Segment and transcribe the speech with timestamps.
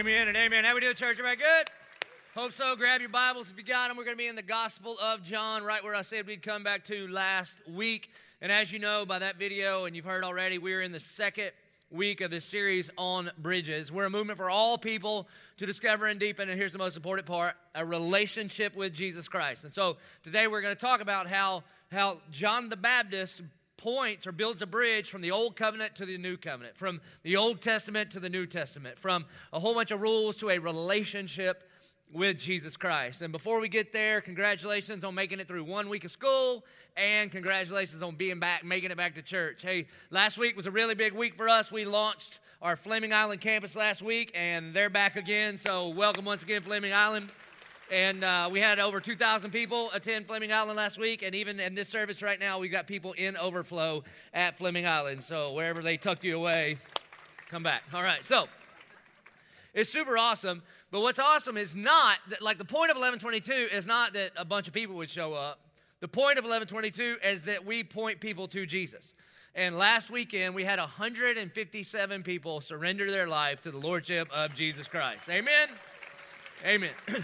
[0.00, 0.64] Amen and amen.
[0.64, 1.18] How we doing, church?
[1.18, 1.66] Everybody good?
[2.34, 2.74] Hope so.
[2.76, 3.98] Grab your Bibles if you got them.
[3.98, 6.64] We're going to be in the Gospel of John, right where I said we'd come
[6.64, 8.10] back to last week.
[8.40, 11.50] And as you know by that video, and you've heard already, we're in the second
[11.90, 13.92] week of this series on bridges.
[13.92, 15.28] We're a movement for all people
[15.58, 19.64] to discover and deepen, and here's the most important part a relationship with Jesus Christ.
[19.64, 23.42] And so today we're going to talk about how, how John the Baptist
[23.76, 27.36] points or builds a bridge from the old covenant to the new covenant, from the
[27.36, 31.68] Old Testament to the New Testament, from a whole bunch of rules to a relationship
[32.12, 33.22] with Jesus Christ.
[33.22, 36.64] And before we get there, congratulations on making it through one week of school
[36.96, 39.62] and congratulations on being back, making it back to church.
[39.62, 41.72] Hey, last week was a really big week for us.
[41.72, 45.56] We launched our Fleming Island campus last week and they're back again.
[45.56, 47.28] So, welcome once again, Fleming Island.
[47.92, 51.22] And uh, we had over 2,000 people attend Fleming Island last week.
[51.22, 55.22] And even in this service right now, we've got people in overflow at Fleming Island.
[55.22, 56.78] So, wherever they tucked you away,
[57.50, 57.82] come back.
[57.92, 58.24] All right.
[58.24, 58.46] So,
[59.74, 60.62] it's super awesome.
[60.90, 64.44] But what's awesome is not that, like, the point of 1122 is not that a
[64.46, 65.60] bunch of people would show up.
[66.00, 69.12] The point of 1122 is that we point people to Jesus.
[69.54, 74.88] And last weekend, we had 157 people surrender their life to the Lordship of Jesus
[74.88, 75.28] Christ.
[75.28, 75.68] Amen?
[76.64, 76.92] Amen.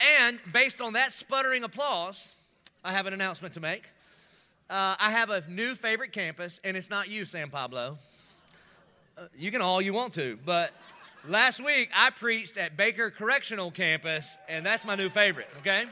[0.00, 2.32] and based on that sputtering applause,
[2.84, 3.84] I have an announcement to make.
[4.68, 7.98] Uh, I have a new favorite campus, and it's not you, San Pablo.
[9.18, 10.72] Uh, you can all you want to, but
[11.28, 15.84] Last week, I preached at Baker Correctional Campus, and that's my new favorite, okay?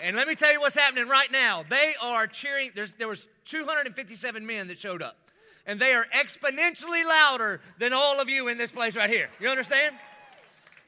[0.00, 1.62] And let me tell you what's happening right now.
[1.68, 2.70] They are cheering.
[2.74, 5.18] There's, there was 257 men that showed up,
[5.66, 9.28] and they are exponentially louder than all of you in this place right here.
[9.38, 9.96] You understand?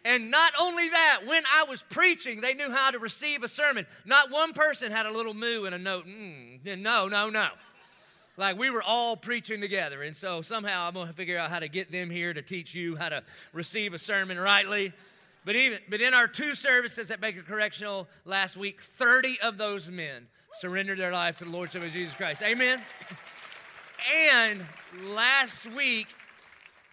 [0.04, 3.86] And not only that, when I was preaching, they knew how to receive a sermon.
[4.04, 6.06] Not one person had a little moo and a note.
[6.06, 7.48] Mm, no, no, no.
[8.36, 10.02] Like we were all preaching together.
[10.02, 12.74] And so somehow I'm going to figure out how to get them here to teach
[12.74, 14.92] you how to receive a sermon rightly.
[15.44, 19.90] But even but in our two services at Baker Correctional last week, 30 of those
[19.90, 22.42] men surrendered their life to the Lordship of Jesus Christ.
[22.42, 22.80] Amen.
[24.32, 24.64] And
[25.08, 26.06] last week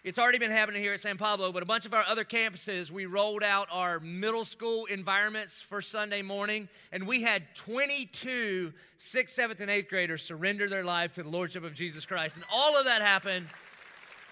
[0.06, 2.92] it's already been happening here at San Pablo, but a bunch of our other campuses,
[2.92, 9.34] we rolled out our middle school environments for Sunday morning, and we had 22 sixth,
[9.34, 12.36] seventh, and eighth graders surrender their life to the Lordship of Jesus Christ.
[12.36, 13.48] And all of that happened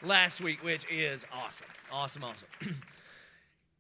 [0.04, 1.66] last week, which is awesome.
[1.92, 2.48] Awesome, awesome.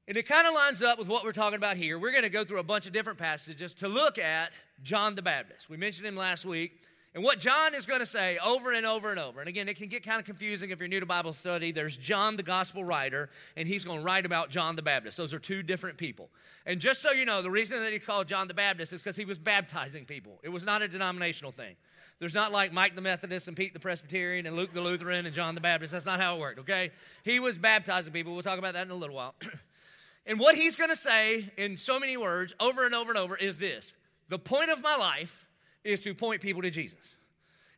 [0.08, 2.00] and it kind of lines up with what we're talking about here.
[2.00, 4.50] We're going to go through a bunch of different passages to look at
[4.81, 5.70] John the Baptist.
[5.70, 6.81] We mentioned him last week.
[7.16, 9.75] And what John is going to say over and over and over, and again, it
[9.75, 11.72] can get kind of confusing if you're new to Bible study.
[11.72, 15.18] There's John, the gospel writer, and he's going to write about John the Baptist.
[15.18, 16.29] Those are two different people.
[16.66, 19.16] And just so you know, the reason that he's called John the Baptist is because
[19.16, 21.75] he was baptizing people, it was not a denominational thing.
[22.19, 25.35] There's not like Mike the Methodist and Pete the Presbyterian and Luke the Lutheran and
[25.35, 25.91] John the Baptist.
[25.91, 26.91] That's not how it worked, okay?
[27.24, 28.34] He was baptizing people.
[28.34, 29.35] We'll talk about that in a little while.
[30.25, 33.35] and what he's going to say in so many words over and over and over
[33.35, 33.94] is this
[34.30, 35.43] The point of my life
[35.83, 36.99] is to point people to Jesus.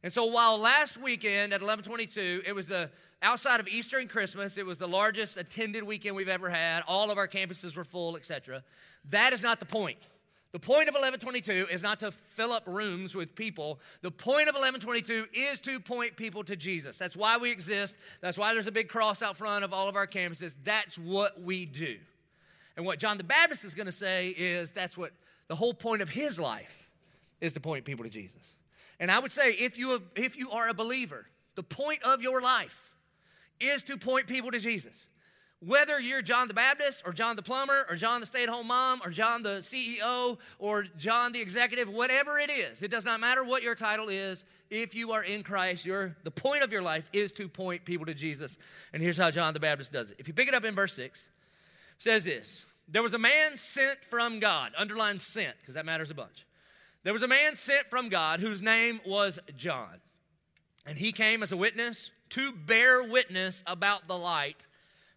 [0.03, 4.57] And so while last weekend at 1122, it was the outside of Easter and Christmas,
[4.57, 6.83] it was the largest attended weekend we've ever had.
[6.87, 8.63] All of our campuses were full, etc.
[9.09, 9.97] That is not the point.
[10.51, 13.79] The point of 1122 is not to fill up rooms with people.
[14.01, 16.97] The point of 1122 is to point people to Jesus.
[16.97, 17.95] That's why we exist.
[18.21, 20.53] That's why there's a big cross out front of all of our campuses.
[20.63, 21.97] That's what we do.
[22.77, 25.11] And what John the Baptist is going to say is that's what
[25.47, 26.84] the whole point of his life
[27.45, 28.55] is to point people to Jesus.
[28.99, 31.25] And I would say if you, have, if you are a believer,
[31.55, 32.91] the point of your life
[33.59, 35.07] is to point people to Jesus.
[35.65, 38.67] Whether you're John the Baptist or John the plumber or John the stay at home
[38.67, 43.19] mom or John the CEO or John the executive, whatever it is, it does not
[43.19, 44.43] matter what your title is.
[44.69, 48.05] If you are in Christ, your, the point of your life is to point people
[48.07, 48.57] to Jesus.
[48.93, 50.17] And here's how John the Baptist does it.
[50.19, 51.23] If you pick it up in verse 6,
[51.97, 56.15] says this There was a man sent from God, underline sent, because that matters a
[56.15, 56.45] bunch.
[57.05, 60.01] There was a man sent from God whose name was John.
[60.87, 64.65] And he came as a witness to bear witness about the light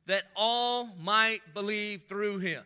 [0.04, 2.62] that all might believe through him.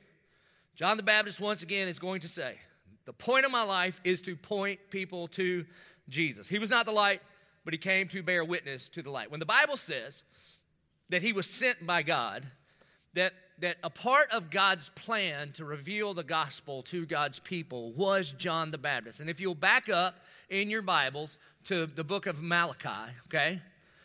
[0.74, 2.56] John the Baptist, once again, is going to say,
[3.04, 5.66] The point of my life is to point people to
[6.08, 6.48] Jesus.
[6.48, 7.22] He was not the light,
[7.64, 9.30] but he came to bear witness to the light.
[9.30, 10.25] When the Bible says
[11.10, 12.44] that he was sent by God,
[13.14, 18.32] that that a part of God's plan to reveal the gospel to God's people was
[18.32, 19.20] John the Baptist.
[19.20, 20.17] And if you'll back up
[20.50, 23.62] in your Bibles to the book of Malachi, okay?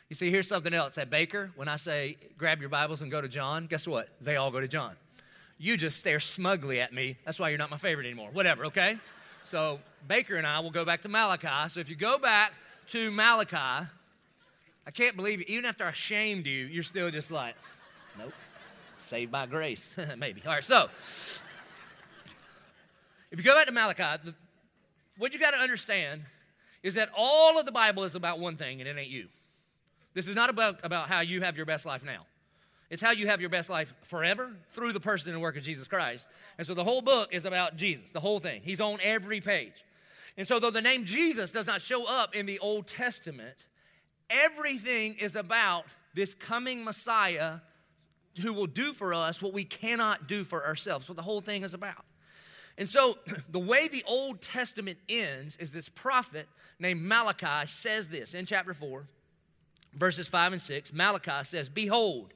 [0.09, 0.99] You see, here's something else.
[0.99, 4.09] At Baker, when I say grab your Bibles and go to John, guess what?
[4.21, 4.95] They all go to John.
[5.57, 7.17] You just stare smugly at me.
[7.25, 8.29] That's why you're not my favorite anymore.
[8.33, 8.99] Whatever, okay?
[9.41, 11.69] So Baker and I will go back to Malachi.
[11.69, 12.53] So if you go back
[12.89, 13.87] to Malachi,
[14.85, 15.49] I can't believe it.
[15.49, 17.55] Even after I shamed you, you're still just like,
[18.19, 18.33] Nope.
[18.97, 20.41] Saved by grace, maybe.
[20.45, 20.89] All right, so
[23.31, 24.33] if you go back to Malachi, the,
[25.17, 26.23] what you got to understand
[26.83, 29.27] is that all of the Bible is about one thing, and it ain't you.
[30.13, 32.25] This is not about, about how you have your best life now.
[32.89, 35.87] It's how you have your best life forever through the person and work of Jesus
[35.87, 36.27] Christ.
[36.57, 38.61] And so the whole book is about Jesus, the whole thing.
[38.63, 39.83] He's on every page.
[40.37, 43.55] And so, though the name Jesus does not show up in the Old Testament,
[44.29, 47.55] everything is about this coming Messiah
[48.37, 51.09] who will do for us what we cannot do for ourselves.
[51.09, 52.05] What the whole thing is about.
[52.77, 53.17] And so,
[53.49, 56.47] the way the Old Testament ends is this prophet
[56.79, 59.07] named Malachi says this in chapter 4,
[59.95, 60.93] verses 5 and 6.
[60.93, 62.33] Malachi says, Behold,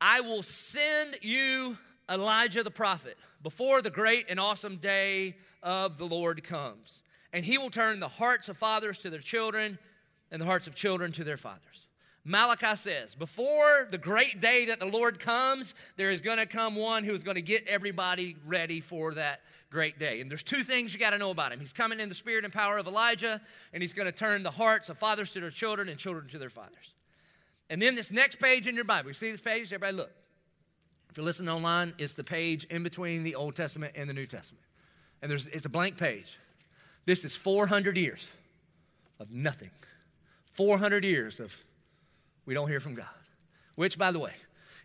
[0.00, 1.78] I will send you
[2.10, 7.02] Elijah the prophet before the great and awesome day of the Lord comes.
[7.32, 9.78] And he will turn the hearts of fathers to their children
[10.30, 11.86] and the hearts of children to their fathers.
[12.24, 16.76] Malachi says, before the great day that the Lord comes, there is going to come
[16.76, 19.40] one who is going to get everybody ready for that
[19.70, 20.20] great day.
[20.20, 21.58] And there's two things you got to know about him.
[21.58, 23.40] He's coming in the spirit and power of Elijah,
[23.72, 26.38] and he's going to turn the hearts of fathers to their children and children to
[26.38, 26.94] their fathers.
[27.68, 29.72] And then this next page in your Bible, you see this page?
[29.72, 30.10] Everybody look.
[31.10, 34.26] If you're listening online, it's the page in between the Old Testament and the New
[34.26, 34.64] Testament.
[35.20, 36.38] And there's, it's a blank page.
[37.04, 38.32] This is 400 years
[39.18, 39.70] of nothing.
[40.52, 41.64] 400 years of
[42.46, 43.06] we don't hear from God.
[43.74, 44.32] Which, by the way,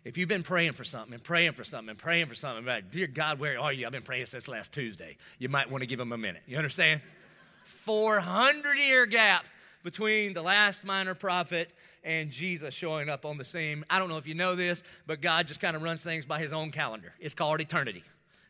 [0.04, 2.90] if you've been praying for something and praying for something and praying for something, like,
[2.90, 3.86] dear God, where are you?
[3.86, 5.16] I've been praying since last Tuesday.
[5.38, 6.42] You might want to give him a minute.
[6.46, 7.00] You understand?
[7.64, 9.44] 400 year gap
[9.82, 11.70] between the last minor prophet
[12.02, 13.84] and Jesus showing up on the scene.
[13.90, 16.38] I don't know if you know this, but God just kind of runs things by
[16.38, 17.12] his own calendar.
[17.20, 18.04] It's called eternity,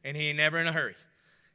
[0.05, 0.95] and he ain't never in a hurry.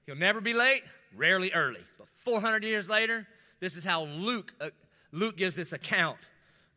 [0.05, 0.83] He'll never be late,
[1.15, 1.79] rarely early.
[1.97, 3.25] But 400 years later,
[3.59, 4.69] this is how Luke, uh,
[5.11, 6.17] Luke gives this account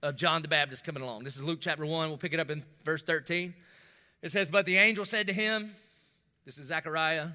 [0.06, 1.24] of John the Baptist coming along.
[1.24, 2.08] This is Luke chapter 1.
[2.08, 3.52] We'll pick it up in verse 13.
[4.22, 5.74] It says, But the angel said to him,
[6.44, 7.30] This is Zechariah,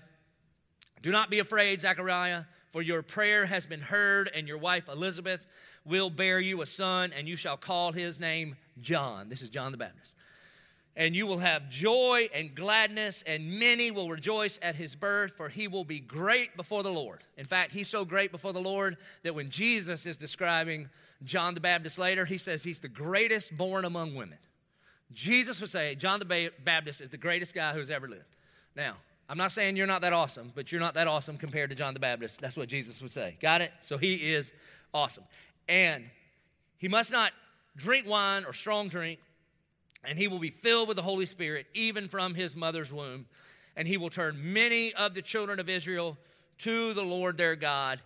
[1.02, 5.46] Do not be afraid, Zechariah, for your prayer has been heard, and your wife Elizabeth
[5.84, 9.28] will bear you a son, and you shall call his name John.
[9.28, 10.16] This is John the Baptist.
[10.96, 15.50] And you will have joy and gladness, and many will rejoice at his birth, for
[15.50, 17.20] he will be great before the Lord.
[17.38, 20.90] In fact, he's so great before the Lord that when Jesus is describing
[21.24, 24.38] John the Baptist later, he says he's the greatest born among women.
[25.12, 28.24] Jesus would say John the Baptist is the greatest guy who's ever lived.
[28.76, 28.96] Now,
[29.30, 31.94] I'm not saying you're not that awesome, but you're not that awesome compared to John
[31.94, 32.40] the Baptist.
[32.40, 33.38] That's what Jesus would say.
[33.42, 33.72] Got it?
[33.82, 34.52] So he is
[34.94, 35.24] awesome.
[35.70, 36.06] And
[36.78, 37.32] he must not
[37.78, 39.20] drink wine or strong drink,
[40.04, 43.26] and he will be filled with the Holy Spirit even from his mother's womb.
[43.76, 46.18] And he will turn many of the children of Israel
[46.60, 48.02] to the Lord their God.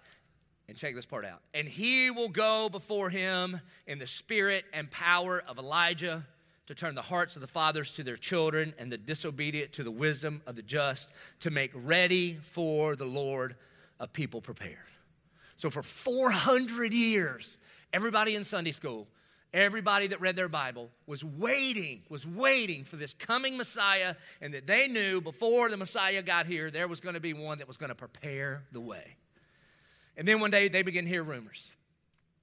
[0.67, 1.41] And check this part out.
[1.53, 6.25] And he will go before him in the spirit and power of Elijah
[6.67, 9.91] to turn the hearts of the fathers to their children and the disobedient to the
[9.91, 11.09] wisdom of the just
[11.41, 13.55] to make ready for the Lord
[13.99, 14.77] a people prepared.
[15.57, 17.57] So, for 400 years,
[17.93, 19.07] everybody in Sunday school,
[19.53, 24.67] everybody that read their Bible was waiting, was waiting for this coming Messiah, and that
[24.67, 27.77] they knew before the Messiah got here, there was going to be one that was
[27.77, 29.15] going to prepare the way.
[30.17, 31.69] And then one day they begin to hear rumors.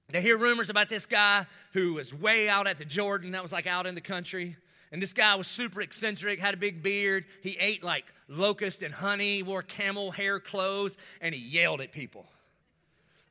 [0.09, 3.51] They hear rumors about this guy who was way out at the Jordan, that was
[3.51, 4.55] like out in the country.
[4.91, 7.25] And this guy was super eccentric, had a big beard.
[7.41, 12.27] He ate like locust and honey, wore camel hair clothes, and he yelled at people.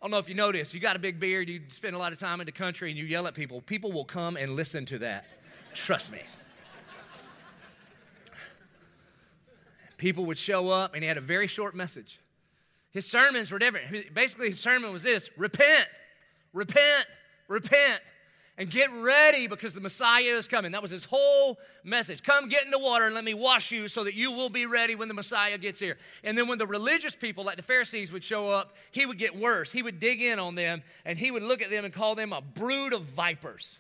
[0.00, 2.12] I don't know if you notice, you got a big beard, you spend a lot
[2.12, 3.61] of time in the country, and you yell at people.
[3.61, 5.26] People will come and listen to that.
[5.75, 6.19] Trust me.
[9.99, 12.19] People would show up, and he had a very short message.
[12.92, 14.14] His sermons were different.
[14.14, 15.88] Basically, his sermon was this repent,
[16.52, 17.06] repent,
[17.49, 18.00] repent
[18.58, 20.72] and get ready because the Messiah is coming.
[20.72, 22.22] That was his whole message.
[22.22, 24.66] Come get in the water and let me wash you so that you will be
[24.66, 25.96] ready when the Messiah gets here.
[26.22, 29.37] And then when the religious people, like the Pharisees, would show up, he would get
[29.37, 29.72] worse.
[29.72, 32.32] He would dig in on them and he would look at them and call them
[32.32, 33.78] a brood of vipers.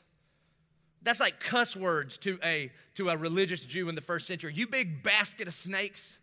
[1.02, 4.52] That's like cuss words to a, to a religious Jew in the first century.
[4.54, 6.16] You big basket of snakes.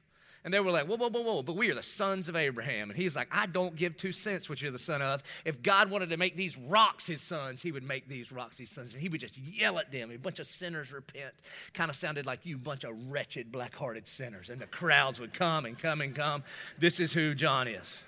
[0.46, 2.89] And they were like, whoa, whoa, whoa, whoa, but we are the sons of Abraham.
[2.89, 5.22] And he's like, I don't give two cents what you're the son of.
[5.43, 8.69] If God wanted to make these rocks his sons, he would make these rocks his
[8.69, 8.93] sons.
[8.93, 10.12] And he would just yell at them.
[10.12, 11.34] A bunch of sinners repent.
[11.74, 14.50] Kind of sounded like you bunch of wretched, black hearted sinners.
[14.50, 16.43] And the crowds would come and come and come.
[16.77, 18.01] This is who John is.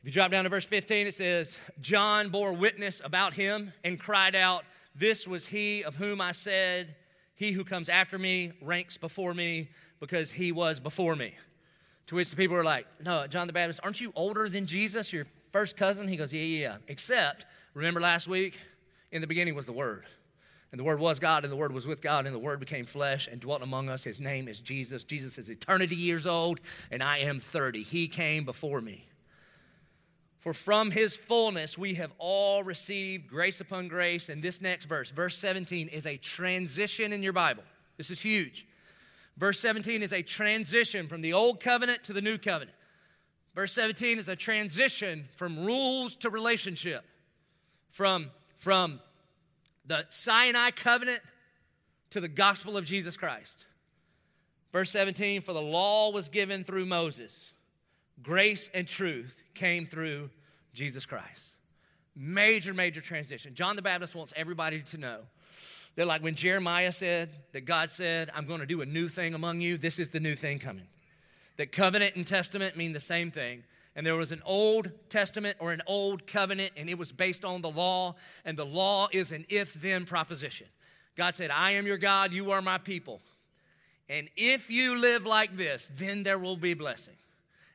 [0.00, 3.98] If you drop down to verse 15, it says, John bore witness about him and
[3.98, 4.64] cried out,
[4.94, 6.96] This was he of whom I said,
[7.36, 9.68] He who comes after me ranks before me
[10.00, 11.34] because he was before me.
[12.08, 15.12] To which the people were like, No, John the Baptist, aren't you older than Jesus,
[15.12, 16.08] your first cousin?
[16.08, 16.76] He goes, Yeah, yeah, yeah.
[16.88, 18.60] Except, remember last week?
[19.12, 20.04] In the beginning was the Word.
[20.72, 22.84] And the Word was God, and the Word was with God, and the Word became
[22.84, 24.04] flesh and dwelt among us.
[24.04, 25.04] His name is Jesus.
[25.04, 26.60] Jesus is eternity years old,
[26.90, 27.82] and I am 30.
[27.82, 29.06] He came before me.
[30.46, 34.28] For from his fullness we have all received grace upon grace.
[34.28, 37.64] And this next verse, verse 17, is a transition in your Bible.
[37.96, 38.64] This is huge.
[39.36, 42.76] Verse 17 is a transition from the old covenant to the new covenant.
[43.54, 47.04] Verse 17 is a transition from rules to relationship,
[47.90, 49.00] from, from
[49.86, 51.20] the Sinai covenant
[52.10, 53.64] to the gospel of Jesus Christ.
[54.72, 57.52] Verse 17, for the law was given through Moses,
[58.22, 60.30] grace and truth came through
[60.74, 61.54] Jesus Christ.
[62.14, 63.54] Major, major transition.
[63.54, 65.18] John the Baptist wants everybody to know
[65.96, 69.34] that, like when Jeremiah said that God said, I'm going to do a new thing
[69.34, 70.86] among you, this is the new thing coming.
[71.56, 73.64] That covenant and testament mean the same thing.
[73.94, 77.62] And there was an Old Testament or an Old Covenant, and it was based on
[77.62, 80.66] the law, and the law is an if then proposition.
[81.16, 83.22] God said, I am your God, you are my people.
[84.10, 87.16] And if you live like this, then there will be blessing.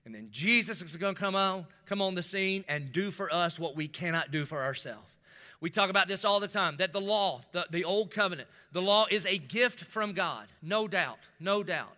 [0.06, 3.34] And then Jesus is going to come on, come on the scene and do for
[3.34, 5.11] us what we cannot do for ourselves.
[5.62, 8.82] We talk about this all the time that the law, the, the old covenant, the
[8.82, 11.96] law is a gift from God, no doubt, no doubt.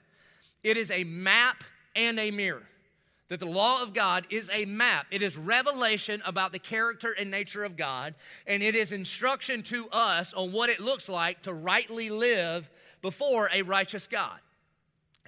[0.64, 1.64] It is a map
[1.96, 2.64] and a mirror.
[3.30, 5.08] That the law of God is a map.
[5.10, 8.16] It is revelation about the character and nature of God,
[8.46, 12.70] and it is instruction to us on what it looks like to rightly live
[13.02, 14.38] before a righteous God.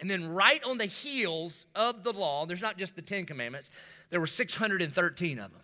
[0.01, 3.69] And then, right on the heels of the law, there's not just the Ten Commandments,
[4.09, 5.61] there were 613 of them.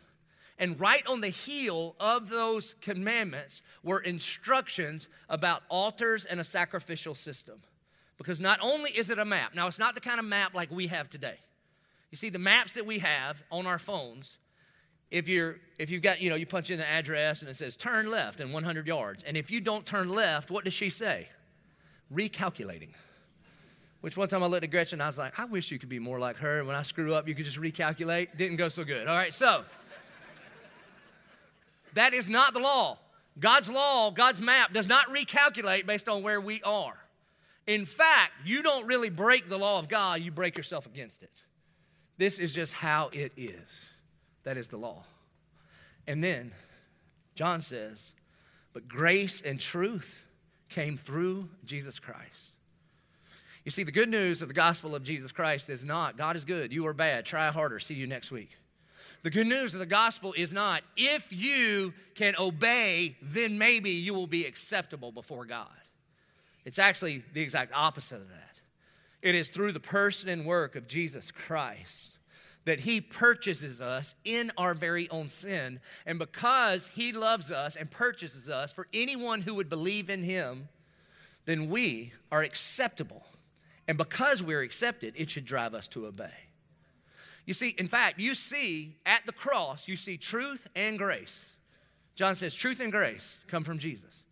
[0.61, 7.15] And right on the heel of those commandments were instructions about altars and a sacrificial
[7.15, 7.59] system.
[8.19, 10.69] Because not only is it a map, now it's not the kind of map like
[10.69, 11.37] we have today.
[12.11, 14.37] You see, the maps that we have on our phones,
[15.09, 17.75] if you're if you've got, you know, you punch in the address and it says
[17.75, 19.23] turn left in 100 yards.
[19.23, 21.27] And if you don't turn left, what does she say?
[22.13, 22.89] Recalculating.
[24.01, 25.99] Which one time I looked at Gretchen I was like, I wish you could be
[25.99, 26.59] more like her.
[26.59, 28.37] And when I screw up, you could just recalculate.
[28.37, 29.07] Didn't go so good.
[29.07, 29.63] All right, so
[31.93, 32.97] that is not the law.
[33.39, 36.97] God's law, God's map does not recalculate based on where we are.
[37.67, 41.31] In fact, you don't really break the law of God, you break yourself against it.
[42.17, 43.89] This is just how it is.
[44.43, 45.03] That is the law.
[46.07, 46.51] And then
[47.35, 48.13] John says,
[48.73, 50.25] but grace and truth
[50.69, 52.51] came through Jesus Christ.
[53.63, 56.45] You see, the good news of the gospel of Jesus Christ is not God is
[56.45, 58.49] good, you are bad, try harder, see you next week.
[59.23, 64.13] The good news of the gospel is not if you can obey, then maybe you
[64.13, 65.67] will be acceptable before God.
[66.65, 68.61] It's actually the exact opposite of that.
[69.21, 72.17] It is through the person and work of Jesus Christ
[72.65, 75.79] that He purchases us in our very own sin.
[76.05, 80.69] And because He loves us and purchases us for anyone who would believe in Him,
[81.45, 83.25] then we are acceptable
[83.87, 86.31] and because we're accepted, it should drive us to obey.
[87.45, 91.43] You see, in fact, you see at the cross, you see truth and grace.
[92.15, 94.23] John says, truth and grace come from Jesus.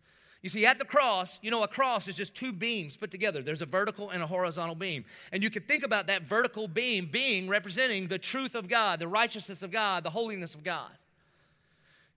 [0.42, 3.42] You see, at the cross, you know, a cross is just two beams put together.
[3.42, 5.04] There's a vertical and a horizontal beam.
[5.32, 9.08] And you could think about that vertical beam being representing the truth of God, the
[9.08, 10.90] righteousness of God, the holiness of God.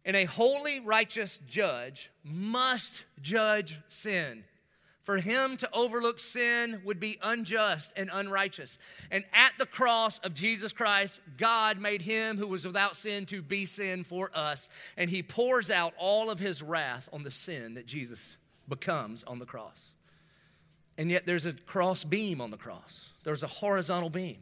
[0.06, 4.46] And a holy, righteous judge must judge sin.
[5.04, 8.78] For him to overlook sin would be unjust and unrighteous.
[9.12, 13.42] And at the cross of Jesus Christ, God made him who was without sin to
[13.42, 14.70] be sin for us.
[14.96, 18.38] And he pours out all of his wrath on the sin that Jesus
[18.70, 19.92] becomes on the cross.
[20.98, 24.38] And yet there's a cross beam on the cross, there's a horizontal beam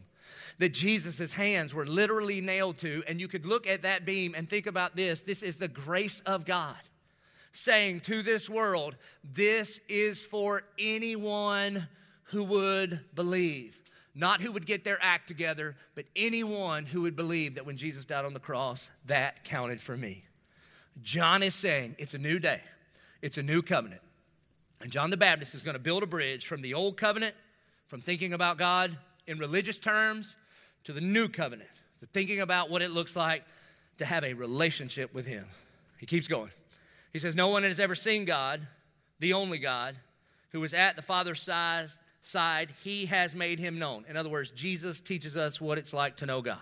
[0.60, 3.04] that Jesus' hands were literally nailed to.
[3.08, 6.22] And you could look at that beam and think about this this is the grace
[6.28, 6.78] of God
[7.54, 11.88] saying to this world, This is for anyone
[12.26, 13.82] who would believe.
[14.14, 18.04] Not who would get their act together, but anyone who would believe that when Jesus
[18.04, 20.26] died on the cross, that counted for me.
[21.02, 22.62] John is saying it's a new day,
[23.22, 24.02] it's a new covenant.
[24.82, 27.36] And John the Baptist is going to build a bridge from the old covenant,
[27.88, 30.36] from thinking about God in religious terms,
[30.84, 33.44] to the new covenant, to thinking about what it looks like
[33.98, 35.46] to have a relationship with Him.
[36.00, 36.50] He keeps going.
[37.14, 38.68] He says, No one has ever seen God,
[39.20, 39.96] the only God,
[40.52, 41.90] who is at the Father's side,
[42.22, 42.70] side.
[42.84, 44.06] He has made him known.
[44.08, 46.60] In other words, Jesus teaches us what it's like to know God.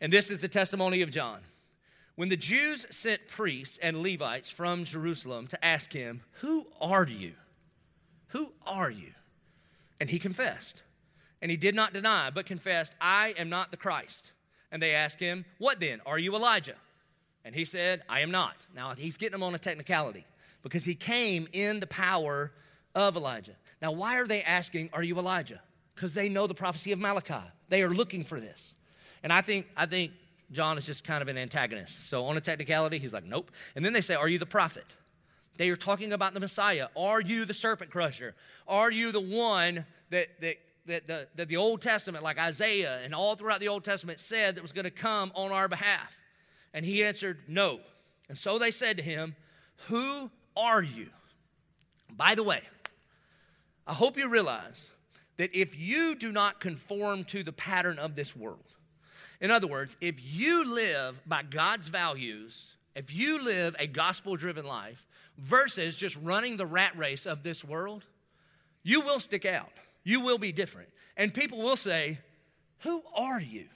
[0.00, 1.40] And this is the testimony of John.
[2.14, 7.34] When the Jews sent priests and Levites from Jerusalem to ask him, Who are you?
[8.28, 9.12] Who are you?
[10.00, 10.82] And he confessed.
[11.40, 14.32] And he did not deny, but confessed, I am not the Christ.
[14.72, 16.00] And they asked him, What then?
[16.04, 16.74] Are you Elijah?
[17.44, 18.66] And he said, I am not.
[18.74, 20.26] Now, he's getting them on a technicality.
[20.62, 22.52] because he came in the power
[22.94, 23.54] of Elijah.
[23.80, 25.60] Now, why are they asking, Are you Elijah?
[25.94, 27.46] Because they know the prophecy of Malachi.
[27.68, 28.74] They are looking for this.
[29.22, 30.12] And I think, I think
[30.52, 32.08] John is just kind of an antagonist.
[32.08, 33.50] So, on a technicality, he's like, Nope.
[33.76, 34.86] And then they say, Are you the prophet?
[35.56, 36.88] They are talking about the Messiah.
[36.96, 38.34] Are you the serpent crusher?
[38.68, 43.12] Are you the one that, that, that, the, that the Old Testament, like Isaiah and
[43.12, 46.16] all throughout the Old Testament, said that was going to come on our behalf?
[46.74, 47.80] And he answered, No.
[48.28, 49.34] And so they said to him,
[49.88, 51.08] Who are you?
[52.16, 52.62] By the way,
[53.86, 54.90] I hope you realize
[55.36, 58.64] that if you do not conform to the pattern of this world,
[59.40, 64.66] in other words, if you live by God's values, if you live a gospel driven
[64.66, 65.06] life,
[65.38, 68.04] versus just running the rat race of this world,
[68.82, 69.70] you will stick out.
[70.02, 70.88] You will be different.
[71.16, 72.18] And people will say,
[72.80, 73.66] Who are you?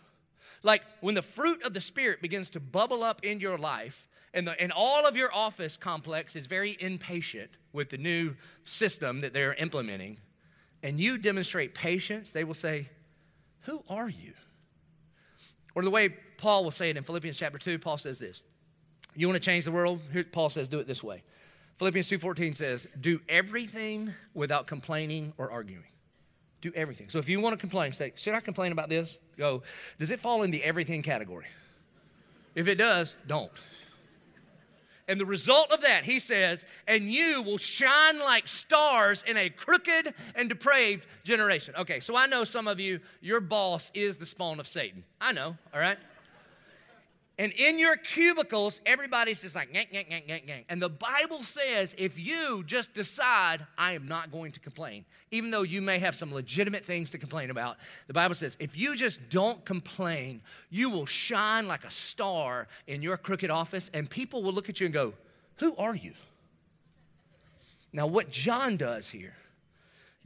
[0.62, 4.46] Like when the fruit of the Spirit begins to bubble up in your life, and,
[4.46, 9.32] the, and all of your office complex is very impatient with the new system that
[9.32, 10.18] they're implementing,
[10.82, 12.88] and you demonstrate patience, they will say,
[13.62, 14.32] Who are you?
[15.74, 18.44] Or the way Paul will say it in Philippians chapter 2, Paul says this
[19.14, 20.00] You want to change the world?
[20.12, 21.22] Here, Paul says, Do it this way.
[21.78, 25.91] Philippians 2:14 says, "Do everything without complaining or arguing."
[26.62, 27.10] Do everything.
[27.10, 29.62] So if you want to complain, say, "Should I complain about this?" Go,
[29.98, 31.46] "Does it fall in the everything category?"
[32.54, 33.52] If it does, don't.
[35.08, 39.50] And the result of that, he says, and you will shine like stars in a
[39.50, 41.74] crooked and depraved generation.
[41.76, 45.02] Okay, so I know some of you, your boss is the spawn of Satan.
[45.20, 45.98] I know, all right?
[47.42, 50.64] And in your cubicles, everybody's just like, gang, gang, gang, gang, gang.
[50.68, 55.50] And the Bible says if you just decide, I am not going to complain, even
[55.50, 58.94] though you may have some legitimate things to complain about, the Bible says if you
[58.94, 64.44] just don't complain, you will shine like a star in your crooked office, and people
[64.44, 65.12] will look at you and go,
[65.56, 66.12] Who are you?
[67.92, 69.34] Now, what John does here,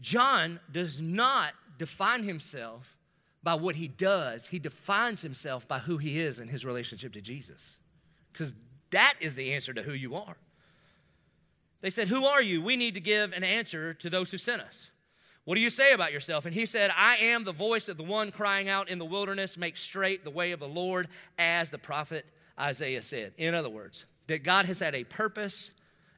[0.02, 2.95] John does not define himself
[3.46, 7.20] by what he does, he defines himself by who he is in his relationship to
[7.20, 7.76] Jesus.
[8.32, 8.52] Because
[8.90, 10.36] that is the answer to who you are.
[11.80, 12.60] They said, Who are you?
[12.60, 14.90] We need to give an answer to those who sent us.
[15.44, 16.44] What do you say about yourself?
[16.44, 19.56] And he said, I am the voice of the one crying out in the wilderness,
[19.56, 21.06] make straight the way of the Lord,
[21.38, 22.26] as the prophet
[22.58, 23.32] Isaiah said.
[23.38, 25.70] In other words, that God has had a purpose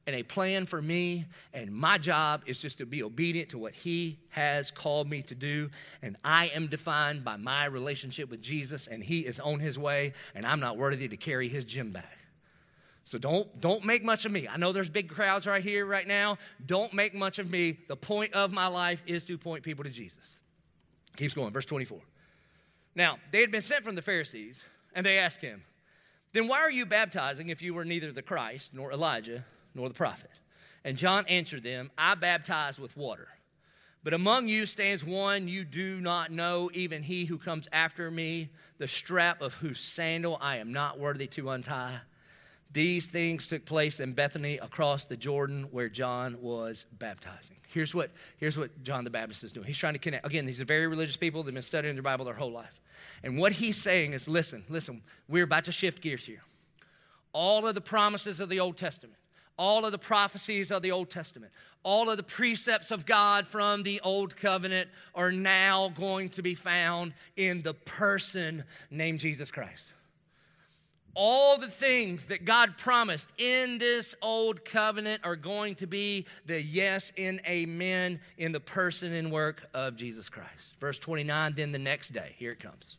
[0.08, 3.74] and a plan for me, and my job is just to be obedient to what
[3.74, 5.68] He has called me to do.
[6.00, 10.14] And I am defined by my relationship with Jesus, and He is on His way,
[10.34, 12.04] and I'm not worthy to carry His gym bag.
[13.04, 14.48] So don't, don't make much of me.
[14.48, 16.38] I know there's big crowds right here, right now.
[16.64, 17.76] Don't make much of me.
[17.86, 20.38] The point of my life is to point people to Jesus.
[21.18, 22.00] Keeps going, verse 24.
[22.94, 25.64] Now, they had been sent from the Pharisees, and they asked him,
[26.32, 29.44] Then why are you baptizing if you were neither the Christ nor Elijah?
[29.74, 30.30] Nor the prophet.
[30.84, 33.28] And John answered them, I baptize with water.
[34.04, 38.48] But among you stands one you do not know, even he who comes after me,
[38.78, 41.98] the strap of whose sandal I am not worthy to untie.
[42.70, 47.56] These things took place in Bethany across the Jordan where John was baptizing.
[47.66, 49.66] Here's what, here's what John the Baptist is doing.
[49.66, 50.26] He's trying to connect.
[50.26, 51.42] Again, these are very religious people.
[51.42, 52.80] They've been studying their Bible their whole life.
[53.22, 56.42] And what he's saying is listen, listen, we're about to shift gears here.
[57.32, 59.18] All of the promises of the Old Testament,
[59.58, 63.82] all of the prophecies of the Old Testament, all of the precepts of God from
[63.82, 69.92] the Old Covenant are now going to be found in the person named Jesus Christ.
[71.14, 76.62] All the things that God promised in this old covenant are going to be the
[76.62, 80.74] yes and amen in the person and work of Jesus Christ.
[80.80, 82.98] Verse 29, then the next day, here it comes.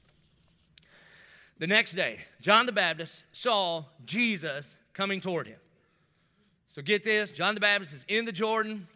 [1.59, 5.59] The next day, John the Baptist saw Jesus coming toward him.
[6.69, 8.87] So get this John the Baptist is in the Jordan,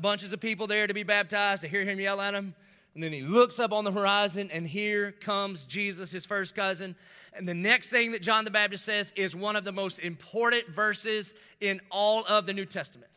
[0.00, 2.54] bunches of people there to be baptized, to hear him yell at him.
[2.94, 6.94] And then he looks up on the horizon, and here comes Jesus, his first cousin.
[7.32, 10.68] And the next thing that John the Baptist says is one of the most important
[10.68, 13.10] verses in all of the New Testament.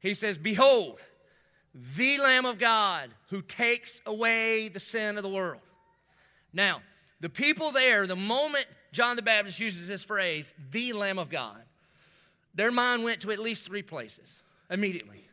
[0.00, 0.98] He says, Behold,
[1.74, 5.62] the Lamb of God who takes away the sin of the world.
[6.52, 6.80] Now,
[7.20, 11.62] the people there, the moment John the Baptist uses this phrase, the Lamb of God,
[12.54, 15.24] their mind went to at least three places immediately.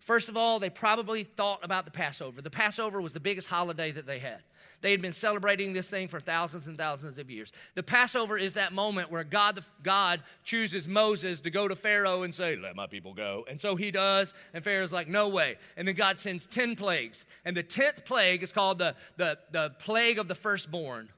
[0.00, 2.42] First of all, they probably thought about the Passover.
[2.42, 4.42] The Passover was the biggest holiday that they had.
[4.80, 7.52] They had been celebrating this thing for thousands and thousands of years.
[7.76, 12.34] The Passover is that moment where God, God chooses Moses to go to Pharaoh and
[12.34, 13.44] say, Let my people go.
[13.48, 15.56] And so he does, and Pharaoh's like, No way.
[15.76, 17.24] And then God sends 10 plagues.
[17.44, 21.10] And the 10th plague is called the, the, the plague of the firstborn.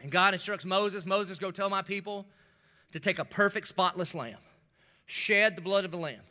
[0.00, 2.26] And God instructs Moses, Moses, go tell my people
[2.96, 4.38] to take a perfect, spotless lamb
[5.04, 6.22] shed the blood of the lamb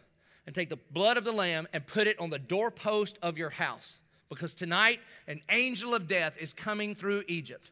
[0.48, 3.52] and take the blood of the lamb and put it on the doorpost of your
[3.52, 4.00] house.
[4.30, 7.70] Because tonight, an angel of death is coming through Egypt.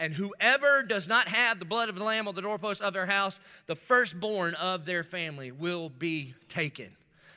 [0.00, 3.06] And whoever does not have the blood of the lamb on the doorpost of their
[3.06, 6.96] house, the firstborn of their family will be taken.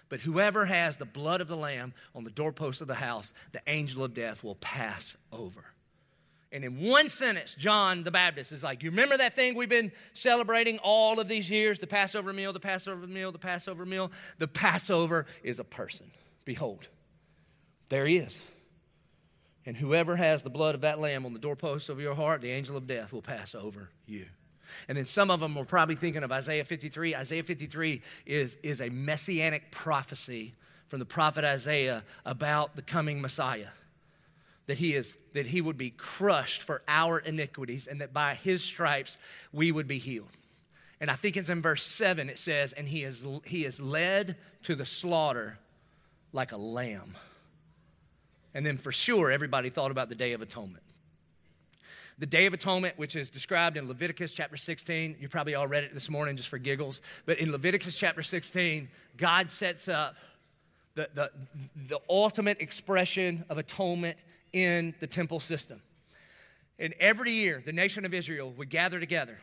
[0.10, 3.62] But whoever has the blood of the lamb on the doorpost of the house, the
[3.68, 5.66] angel of death will pass over.
[6.52, 9.92] And in one sentence, John the Baptist is like, You remember that thing we've been
[10.14, 14.12] celebrating all of these years the Passover meal, the Passover meal, the Passover meal?
[14.40, 16.10] The Passover is a person.
[16.46, 16.88] Behold,
[17.90, 18.42] there he is.
[19.66, 22.50] And whoever has the blood of that lamb on the doorpost of your heart, the
[22.50, 24.26] angel of death will pass over you.
[24.88, 27.16] And then some of them were probably thinking of Isaiah 53.
[27.16, 30.56] Isaiah 53 is, is a messianic prophecy
[30.88, 33.68] from the prophet Isaiah about the coming Messiah
[34.70, 38.64] that he is that he would be crushed for our iniquities and that by his
[38.64, 39.18] stripes
[39.52, 40.30] we would be healed
[41.02, 44.36] and i think it's in verse 7 it says and he is he is led
[44.62, 45.58] to the slaughter
[46.34, 47.16] like a lamb
[48.54, 50.84] and then for sure everybody thought about the day of atonement
[52.20, 55.16] the Day of Atonement, which is described in Leviticus chapter 16.
[55.22, 57.02] You probably all read it this morning just for giggles.
[57.26, 60.18] But in Leviticus chapter 16, God sets up
[60.96, 61.32] the, the,
[61.88, 64.18] the ultimate expression of atonement
[64.54, 65.82] in the temple system.
[66.78, 69.40] And every year, the nation of Israel would gather together,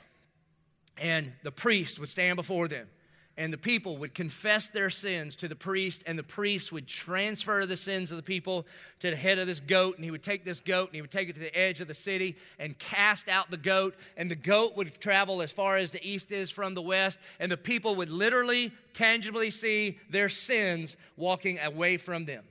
[1.01, 2.88] and the priest would stand before them,
[3.37, 7.66] and the people would confess their sins to the priest, and the priest would transfer
[7.66, 8.66] the sins of the people
[9.01, 11.11] to the head of this goat, and he would take this goat and he would
[11.11, 14.37] take it to the edge of the city and cast out the goat, and the
[14.37, 17.95] goat would travel as far as the east is from the west, and the people
[17.97, 22.45] would literally, tangibly see their sins walking away from them.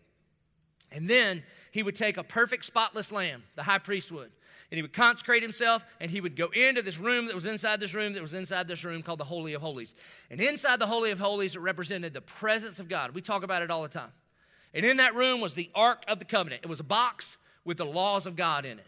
[0.92, 1.44] And then
[1.76, 4.32] he would take a perfect, spotless lamb, the high priest would,
[4.72, 7.82] and he would consecrate himself and he would go into this room that was inside
[7.82, 9.94] this room that was inside this room called the Holy of Holies.
[10.32, 13.14] And inside the Holy of Holies, it represented the presence of God.
[13.14, 14.14] We talk about it all the time.
[14.74, 16.62] And in that room was the Ark of the Covenant.
[16.64, 17.36] It was a box
[17.66, 18.88] with the laws of God in it.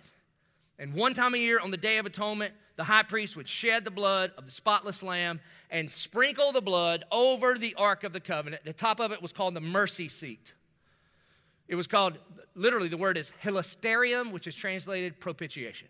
[0.79, 3.83] And one time a year on the Day of Atonement, the high priest would shed
[3.83, 8.21] the blood of the spotless lamb and sprinkle the blood over the Ark of the
[8.21, 8.63] Covenant.
[8.63, 10.53] The top of it was called the mercy seat.
[11.67, 12.17] It was called,
[12.55, 15.89] literally, the word is hilasterion, which is translated propitiation.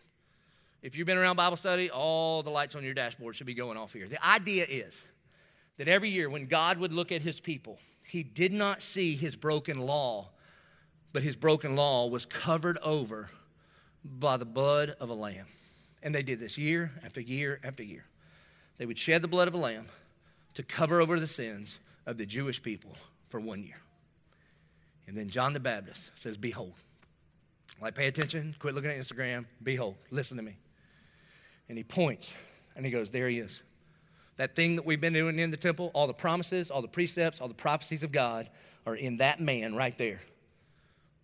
[0.81, 3.77] If you've been around Bible study, all the lights on your dashboard should be going
[3.77, 4.07] off here.
[4.07, 4.95] The idea is
[5.77, 9.35] that every year when God would look at his people, he did not see his
[9.35, 10.29] broken law,
[11.13, 13.29] but his broken law was covered over
[14.03, 15.47] by the blood of a lamb.
[16.01, 18.05] And they did this year after year after year.
[18.77, 19.87] They would shed the blood of a lamb
[20.53, 22.95] to cover over the sins of the Jewish people
[23.27, 23.81] for one year.
[25.07, 26.73] And then John the Baptist says, Behold.
[27.81, 29.45] Like, pay attention, quit looking at Instagram.
[29.61, 30.57] Behold, listen to me.
[31.69, 32.33] And he points
[32.75, 33.61] and he goes, There he is.
[34.37, 37.41] That thing that we've been doing in the temple, all the promises, all the precepts,
[37.41, 38.49] all the prophecies of God
[38.85, 40.21] are in that man right there.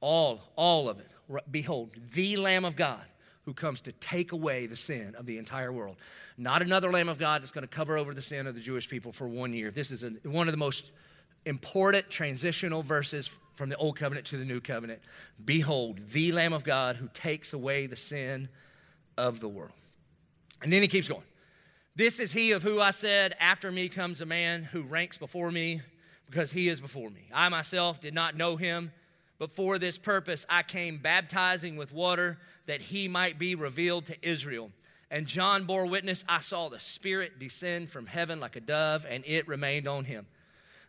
[0.01, 1.07] All, all of it.
[1.49, 3.03] Behold, the Lamb of God
[3.45, 5.97] who comes to take away the sin of the entire world.
[6.37, 8.89] Not another Lamb of God that's going to cover over the sin of the Jewish
[8.89, 9.69] people for one year.
[9.69, 10.91] This is a, one of the most
[11.45, 15.01] important transitional verses from the old covenant to the new covenant.
[15.43, 18.49] Behold, the Lamb of God who takes away the sin
[19.17, 19.71] of the world.
[20.61, 21.23] And then he keeps going.
[21.95, 25.51] This is he of who I said, After me comes a man who ranks before
[25.51, 25.81] me
[26.25, 27.27] because he is before me.
[27.33, 28.91] I myself did not know him,
[29.37, 34.27] but for this purpose I came baptizing with water that he might be revealed to
[34.27, 34.71] Israel.
[35.11, 39.23] And John bore witness, I saw the Spirit descend from heaven like a dove, and
[39.27, 40.25] it remained on him.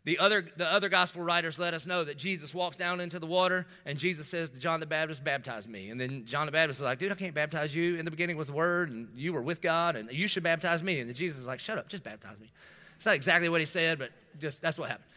[0.05, 3.27] The other, the other gospel writers let us know that Jesus walks down into the
[3.27, 5.89] water and Jesus says to John the Baptist, Baptize me.
[5.89, 7.97] And then John the Baptist is like, Dude, I can't baptize you.
[7.97, 10.83] In the beginning was the Word, and you were with God, and you should baptize
[10.83, 11.01] me.
[11.01, 12.51] And then Jesus is like, Shut up, just baptize me.
[12.97, 15.09] It's not exactly what he said, but just that's what happened.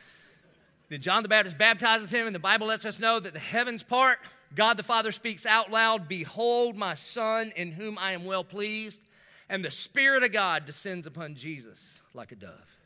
[0.89, 3.83] Then John the Baptist baptizes him, and the Bible lets us know that the heavens
[3.83, 4.19] part.
[4.55, 9.01] God the Father speaks out loud, Behold my Son, in whom I am well pleased.
[9.49, 12.76] And the Spirit of God descends upon Jesus like a dove.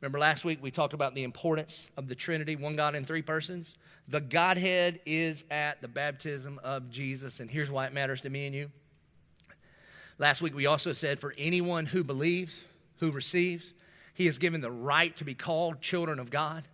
[0.00, 3.22] Remember last week we talked about the importance of the Trinity, one God in three
[3.22, 3.74] persons?
[4.06, 8.46] The Godhead is at the baptism of Jesus, and here's why it matters to me
[8.46, 8.70] and you.
[10.18, 12.64] Last week we also said for anyone who believes,
[12.98, 13.74] who receives,
[14.14, 16.64] he is given the right to be called children of God.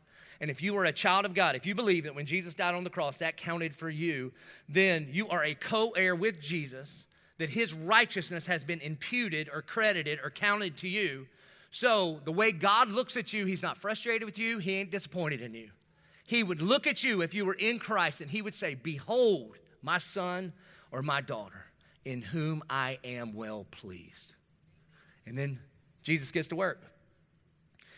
[0.41, 2.75] And if you are a child of God, if you believe that when Jesus died
[2.75, 4.33] on the cross, that counted for you,
[4.69, 7.07] then you are a co heir with Jesus,
[7.39, 11.27] that his righteousness has been imputed or credited or counted to you.
[11.75, 15.41] So, the way God looks at you, He's not frustrated with you, He ain't disappointed
[15.41, 15.71] in you.
[16.25, 19.57] He would look at you if you were in Christ and He would say, Behold,
[19.83, 20.53] my son
[20.93, 21.67] or my daughter,
[22.05, 24.37] in whom I am well pleased.
[25.27, 25.59] And then
[26.05, 26.81] Jesus gets to work.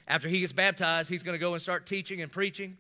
[0.09, 2.79] After he gets baptized, he's going to go and start teaching and preaching.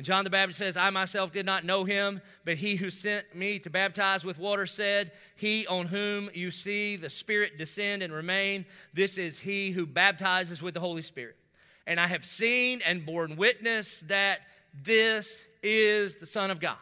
[0.00, 3.34] And John the Baptist says, I myself did not know him, but he who sent
[3.34, 8.10] me to baptize with water said, He on whom you see the Spirit descend and
[8.10, 11.36] remain, this is he who baptizes with the Holy Spirit.
[11.86, 14.38] And I have seen and borne witness that
[14.72, 16.78] this is the Son of God.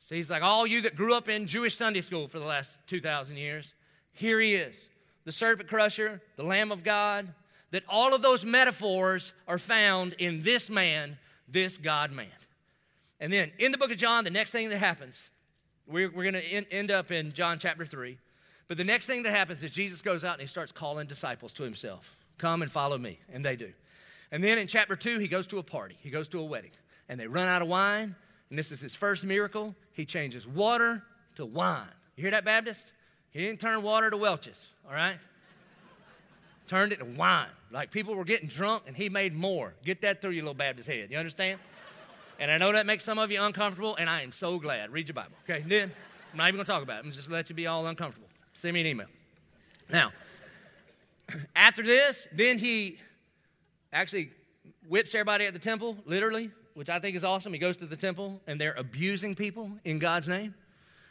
[0.00, 2.78] So he's like, All you that grew up in Jewish Sunday school for the last
[2.88, 3.72] 2,000 years,
[4.12, 4.88] here he is,
[5.24, 7.32] the serpent crusher, the Lamb of God.
[7.70, 11.16] That all of those metaphors are found in this man
[11.48, 12.26] this God man.
[13.20, 15.22] And then in the book of John, the next thing that happens,
[15.86, 18.18] we're, we're going to end, up in John chapter 3.
[18.68, 21.52] But the next thing that happens is Jesus goes out and he starts calling disciples
[21.54, 23.18] to himself Come and follow me.
[23.32, 23.72] And they do.
[24.30, 26.70] And then in chapter 2, he goes to a party, he goes to a wedding.
[27.08, 28.14] And they run out of wine.
[28.50, 29.74] And this is his first miracle.
[29.92, 31.02] He changes water
[31.36, 31.88] to wine.
[32.16, 32.92] You hear that, Baptist?
[33.30, 35.18] He didn't turn water to Welch's, all right?
[36.68, 37.46] Turned it to wine.
[37.70, 39.74] Like people were getting drunk and he made more.
[39.84, 41.10] Get that through your little Baptist head.
[41.10, 41.58] You understand?
[42.38, 44.92] And I know that makes some of you uncomfortable, and I am so glad.
[44.92, 45.32] Read your Bible.
[45.48, 45.90] Okay, then
[46.32, 47.06] I'm not even gonna talk about it.
[47.06, 48.28] I'm just gonna let you be all uncomfortable.
[48.52, 49.08] Send me an email.
[49.90, 50.12] Now,
[51.56, 52.98] after this, then he
[53.92, 54.30] actually
[54.88, 57.52] whips everybody at the temple, literally, which I think is awesome.
[57.52, 60.54] He goes to the temple and they're abusing people in God's name.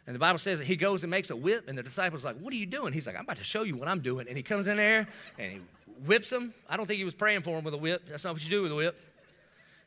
[0.08, 2.30] And the Bible says that he goes and makes a whip, and the disciples are
[2.30, 2.93] like, What are you doing?
[2.93, 4.28] He's like, I'm about to show you what I'm doing.
[4.28, 5.60] And he comes in there and he
[6.06, 6.54] whips him.
[6.70, 8.04] I don't think he was praying for him with a whip.
[8.10, 8.98] That's not what you do with a whip.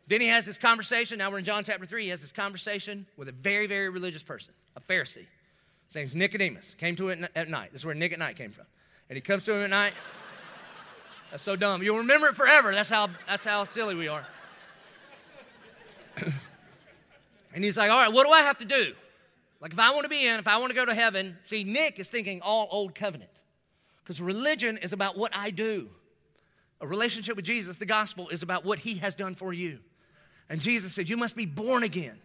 [0.08, 1.18] Then he has this conversation.
[1.18, 2.04] Now we're in John chapter 3.
[2.04, 5.26] He has this conversation with a very, very religious person, a Pharisee.
[5.86, 6.74] His name's Nicodemus.
[6.78, 7.70] Came to it at night.
[7.72, 8.66] This is where Nick at night came from.
[9.08, 9.92] And he comes to him at night.
[11.30, 11.82] That's so dumb.
[11.82, 12.72] You'll remember it forever.
[12.72, 14.26] That's how, that's how silly we are.
[17.54, 18.94] and he's like, All right, what do I have to do?
[19.60, 21.64] Like, if I want to be in, if I want to go to heaven, see,
[21.64, 23.30] Nick is thinking all old covenant.
[24.02, 25.88] Because religion is about what I do.
[26.80, 29.78] A relationship with Jesus, the gospel, is about what he has done for you.
[30.48, 32.18] And Jesus said, You must be born again.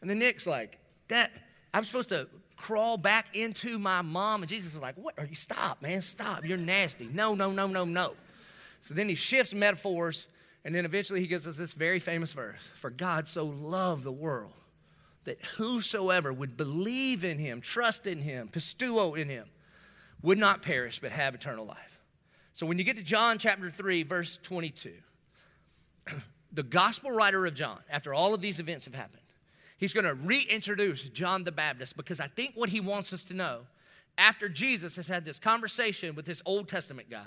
[0.00, 0.78] And then Nick's like,
[1.08, 1.32] That,
[1.72, 4.42] I'm supposed to crawl back into my mom.
[4.42, 5.34] And Jesus is like, What are you?
[5.34, 6.44] Stop, man, stop.
[6.44, 7.08] You're nasty.
[7.10, 8.12] No, no, no, no, no.
[8.82, 10.26] So then he shifts metaphors,
[10.64, 14.12] and then eventually he gives us this very famous verse For God so loved the
[14.12, 14.52] world
[15.28, 19.46] that whosoever would believe in him, trust in him, pisteuo in him,
[20.22, 22.00] would not perish but have eternal life.
[22.54, 24.94] So when you get to John chapter 3, verse 22,
[26.52, 29.22] the gospel writer of John, after all of these events have happened,
[29.76, 33.34] he's going to reintroduce John the Baptist because I think what he wants us to
[33.34, 33.60] know
[34.16, 37.26] after Jesus has had this conversation with this Old Testament guy,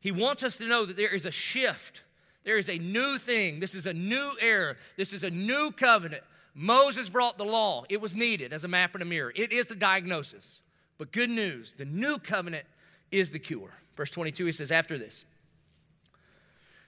[0.00, 2.02] he wants us to know that there is a shift.
[2.44, 3.60] There is a new thing.
[3.60, 4.76] This is a new era.
[4.96, 6.24] This is a new covenant
[6.58, 9.30] Moses brought the law, it was needed as a map and a mirror.
[9.36, 10.60] It is the diagnosis.
[10.96, 12.64] But good news the new covenant
[13.12, 13.74] is the cure.
[13.94, 15.26] Verse 22, he says, After this,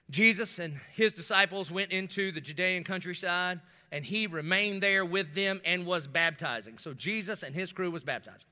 [0.09, 3.59] Jesus and his disciples went into the Judean countryside,
[3.91, 6.79] and he remained there with them and was baptizing.
[6.79, 8.47] So Jesus and his crew was baptizing.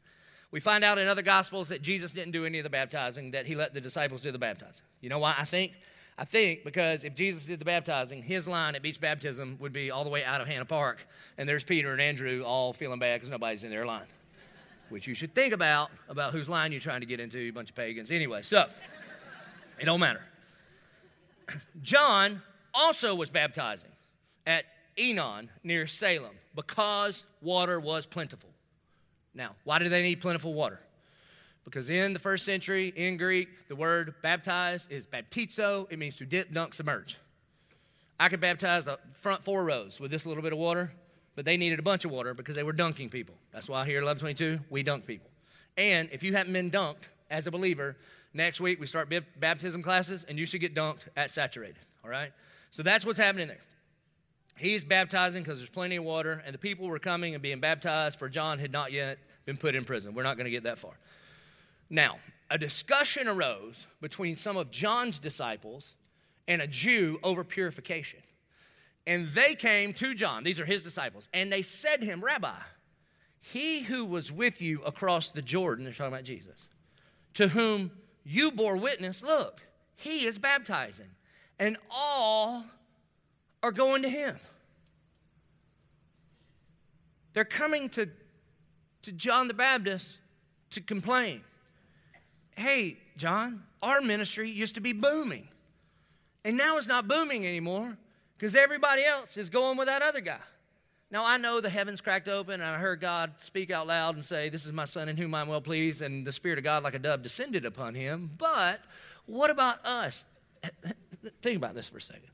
[0.52, 3.48] We find out in other gospels that Jesus didn't do any of the baptizing, that
[3.48, 4.84] he let the disciples do the baptizing.
[5.02, 5.74] You know why I think?
[6.18, 9.92] I think because if Jesus did the baptizing, his line at beach baptism would be
[9.92, 11.06] all the way out of Hanna Park,
[11.38, 14.06] and there's Peter and Andrew all feeling bad because nobody's in their line.
[14.90, 17.70] Which you should think about, about whose line you're trying to get into, you bunch
[17.70, 18.10] of pagans.
[18.10, 18.68] Anyway, so
[19.80, 20.22] it don't matter.
[21.84, 22.42] John
[22.74, 23.90] also was baptizing
[24.48, 24.66] at
[24.98, 28.50] Aenon near Salim because water was plentiful.
[29.36, 30.80] Now, why did they need plentiful water?
[31.68, 35.86] Because in the first century, in Greek, the word baptize is baptizo.
[35.92, 37.18] It means to dip, dunk, submerge.
[38.18, 40.94] I could baptize the front four rows with this little bit of water,
[41.36, 43.36] but they needed a bunch of water because they were dunking people.
[43.52, 45.30] That's why here at 1122, we dunk people.
[45.76, 47.98] And if you haven't been dunked as a believer,
[48.34, 52.32] next week we start baptism classes and you should get dunked at saturated, all right?
[52.72, 53.60] So that's what's happening there.
[54.56, 58.18] He's baptizing because there's plenty of water, and the people were coming and being baptized,
[58.18, 60.16] for John had not yet been put in prison.
[60.16, 60.94] We're not going to get that far.
[61.90, 62.20] Now,
[62.50, 65.96] a discussion arose between some of John's disciples
[66.48, 68.20] and a Jew over purification.
[69.06, 72.54] And they came to John, these are his disciples, and they said to him, Rabbi,
[73.40, 76.68] he who was with you across the Jordan, they're talking about Jesus,
[77.36, 77.92] to whom
[78.26, 79.62] you bore witness, look,
[79.96, 81.10] he is baptizing,
[81.58, 82.66] and all
[83.64, 84.38] are going to him.
[87.32, 88.10] They're coming to,
[89.04, 90.18] to John the Baptist
[90.72, 91.42] to complain
[92.58, 95.48] hey, John, our ministry used to be booming.
[96.44, 97.98] And now it's not booming anymore
[98.38, 100.40] because everybody else is going with that other guy.
[101.10, 104.26] Now, I know the heavens cracked open, and I heard God speak out loud and
[104.26, 106.84] say, This is my son in whom I'm well pleased, and the Spirit of God,
[106.84, 108.30] like a dove, descended upon him.
[108.38, 108.82] But
[109.26, 110.26] what about us?
[111.42, 112.30] think about this for a second.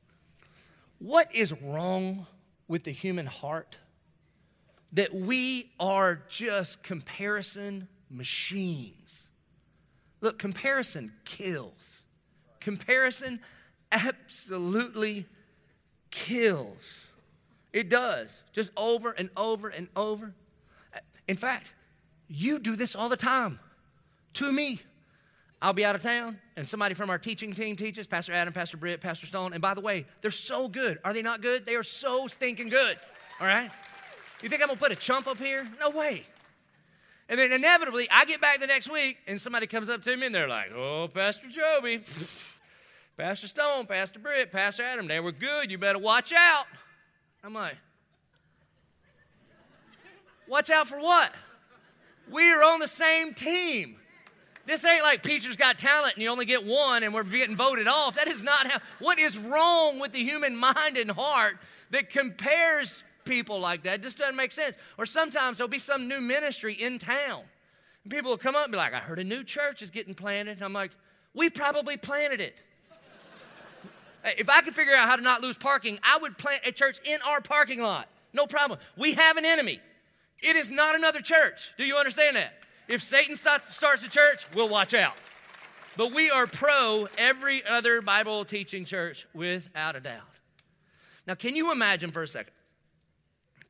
[0.98, 2.26] What is wrong
[2.68, 3.78] with the human heart
[4.94, 9.23] that we are just comparison machines?
[10.24, 12.00] Look, comparison kills.
[12.62, 13.42] Comparison
[13.92, 15.26] absolutely
[16.12, 17.08] kills.
[17.74, 20.34] It does, just over and over and over.
[21.28, 21.74] In fact,
[22.30, 23.60] you do this all the time
[24.36, 24.80] to me.
[25.62, 28.78] I'll be out of town and somebody from our teaching team teaches, Pastor Adam, Pastor
[28.78, 29.52] Britt, Pastor Stone.
[29.52, 31.00] And by the way, they're so good.
[31.04, 31.66] Are they not good?
[31.66, 32.98] They are so stinking good.
[33.42, 33.70] All right?
[34.42, 35.68] You think I'm gonna put a chump up here?
[35.82, 36.26] No way.
[37.30, 40.26] And then inevitably, I get back the next week and somebody comes up to me
[40.26, 42.02] and they're like, oh, Pastor Joby,
[43.18, 45.72] Pastor Stone, Pastor Britt, Pastor Adam, they were good.
[45.72, 46.66] You better watch out.
[47.44, 47.76] I'm like,
[50.48, 51.34] watch out for what?
[52.30, 53.98] We are on the same team.
[54.66, 57.88] This ain't like Preacher's Got Talent and you only get one and we're getting voted
[57.88, 58.16] off.
[58.16, 58.80] That is not how.
[59.00, 61.58] What is wrong with the human mind and heart
[61.92, 63.96] that compares people like that?
[63.96, 64.78] It just doesn't make sense.
[64.98, 67.44] Or sometimes there'll be some new ministry in town.
[68.04, 70.14] And people will come up and be like, I heard a new church is getting
[70.16, 70.58] planted.
[70.58, 70.92] And I'm like,
[71.34, 72.56] we probably planted it.
[74.38, 77.00] if I could figure out how to not lose parking, I would plant a church
[77.06, 78.08] in our parking lot.
[78.34, 78.80] No problem.
[78.98, 79.80] We have an enemy.
[80.40, 81.74] It is not another church.
[81.78, 82.54] Do you understand that?
[82.88, 85.16] If Satan starts a church, we'll watch out.
[85.96, 90.22] But we are pro every other Bible teaching church without a doubt.
[91.26, 92.54] Now, can you imagine for a second?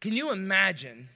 [0.03, 1.07] Can you imagine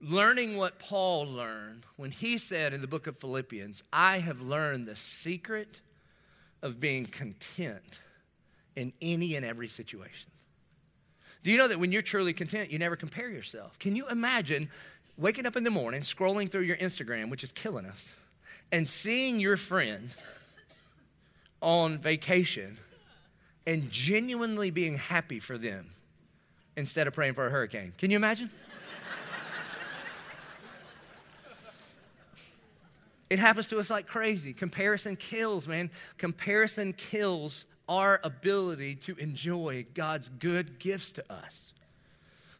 [0.00, 4.86] learning what Paul learned when he said in the book of Philippians, I have learned
[4.86, 5.82] the secret
[6.62, 8.00] of being content
[8.74, 10.30] in any and every situation?
[11.42, 13.78] Do you know that when you're truly content, you never compare yourself?
[13.78, 14.70] Can you imagine
[15.18, 18.14] waking up in the morning, scrolling through your Instagram, which is killing us,
[18.72, 20.16] and seeing your friend
[21.60, 22.78] on vacation
[23.66, 25.90] and genuinely being happy for them
[26.78, 27.92] instead of praying for a hurricane.
[27.98, 28.48] Can you imagine?
[33.28, 34.52] it happens to us like crazy.
[34.54, 35.90] Comparison kills, man.
[36.16, 41.72] Comparison kills our ability to enjoy God's good gifts to us.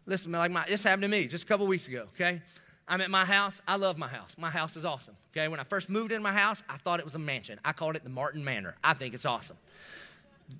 [0.04, 2.42] Listen, like my, this happened to me just a couple weeks ago, okay?
[2.88, 3.60] I'm at my house.
[3.68, 4.30] I love my house.
[4.36, 5.46] My house is awesome, okay?
[5.46, 7.60] When I first moved in my house, I thought it was a mansion.
[7.64, 8.74] I called it the Martin Manor.
[8.82, 9.58] I think it's awesome.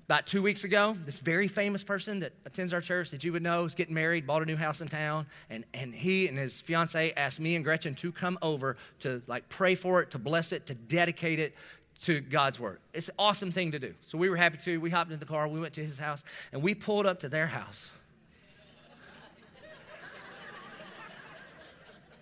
[0.04, 3.42] About two weeks ago, this very famous person that attends our church that you would
[3.42, 6.60] know is getting married, bought a new house in town, and, and he and his
[6.60, 10.52] fiance asked me and Gretchen to come over to like pray for it, to bless
[10.52, 11.54] it, to dedicate it
[12.00, 12.80] to God's word.
[12.92, 13.94] It's an awesome thing to do.
[14.02, 14.76] So we were happy to.
[14.78, 16.22] We hopped in the car, we went to his house,
[16.52, 17.90] and we pulled up to their house.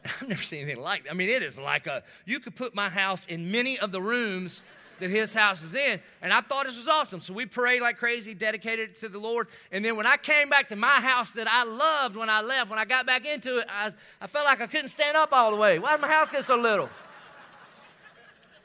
[0.22, 1.10] I've never seen anything like that.
[1.10, 4.00] I mean, it is like a, you could put my house in many of the
[4.00, 4.62] rooms
[4.98, 6.00] that his house is in.
[6.22, 7.20] And I thought this was awesome.
[7.20, 9.48] So we prayed like crazy, dedicated it to the Lord.
[9.72, 12.70] And then when I came back to my house that I loved when I left,
[12.70, 15.50] when I got back into it, I, I felt like I couldn't stand up all
[15.50, 15.78] the way.
[15.78, 16.88] Why did my house get so little?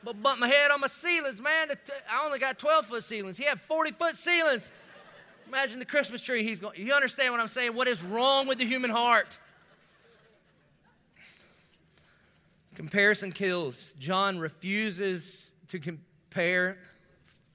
[0.03, 1.67] But bump my head on my ceilings, man.
[2.09, 3.37] I only got 12 foot ceilings.
[3.37, 4.69] He had 40 foot ceilings.
[5.47, 6.79] Imagine the Christmas tree he's going.
[6.79, 7.75] You understand what I'm saying?
[7.75, 9.37] What is wrong with the human heart?
[12.75, 13.93] Comparison kills.
[13.99, 15.79] John refuses to
[16.31, 16.77] compare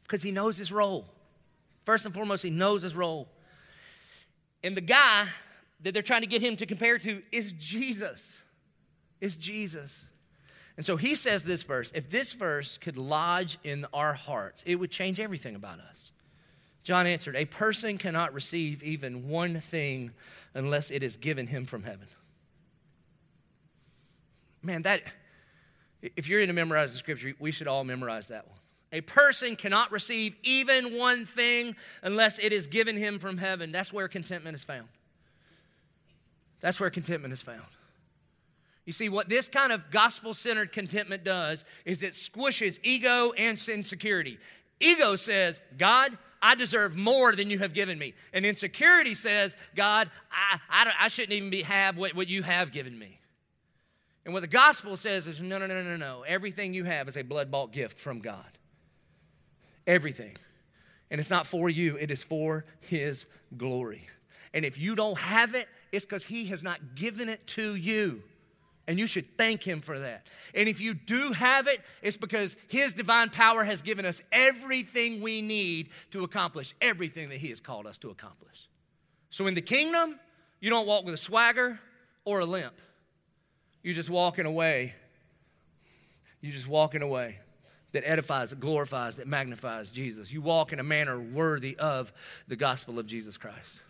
[0.03, 1.07] because he knows his role.
[1.85, 3.29] First and foremost, he knows his role.
[4.63, 5.27] And the guy
[5.83, 8.39] that they're trying to get him to compare to is Jesus.
[9.21, 10.05] Is Jesus.
[10.77, 14.77] And so he says this verse if this verse could lodge in our hearts, it
[14.77, 16.11] would change everything about us.
[16.83, 20.13] John answered, A person cannot receive even one thing
[20.55, 22.07] unless it is given him from heaven.
[24.63, 25.03] Man, that,
[26.03, 28.59] if you're going to memorize the scripture, we should all memorize that one.
[28.93, 33.73] A person cannot receive even one thing unless it is given him from heaven.
[33.73, 34.89] That's where contentment is found.
[36.61, 37.63] That's where contentment is found.
[38.85, 43.61] You see, what this kind of gospel centered contentment does is it squishes ego and
[43.69, 44.39] insecurity.
[44.79, 48.15] Ego says, God, I deserve more than you have given me.
[48.33, 52.71] And insecurity says, God, I, I, I shouldn't even be, have what, what you have
[52.71, 53.19] given me.
[54.25, 56.23] And what the gospel says is no, no, no, no, no.
[56.23, 58.45] Everything you have is a blood bought gift from God.
[59.87, 60.37] Everything.
[61.11, 63.27] And it's not for you, it is for His
[63.57, 64.09] glory.
[64.53, 68.23] And if you don't have it, it's because He has not given it to you.
[68.89, 70.27] And you should thank Him for that.
[70.55, 75.21] And if you do have it, it's because His divine power has given us everything
[75.21, 78.69] we need to accomplish everything that He has called us to accomplish.
[79.31, 80.19] So in the kingdom,
[80.61, 81.79] you don't walk with a swagger
[82.25, 82.75] or a limp.
[83.83, 84.95] You're just walking away.
[86.41, 87.39] You're just walking away.
[87.93, 90.33] That edifies, that glorifies, that magnifies Jesus.
[90.33, 92.13] You walk in a manner worthy of
[92.49, 93.81] the gospel of Jesus Christ.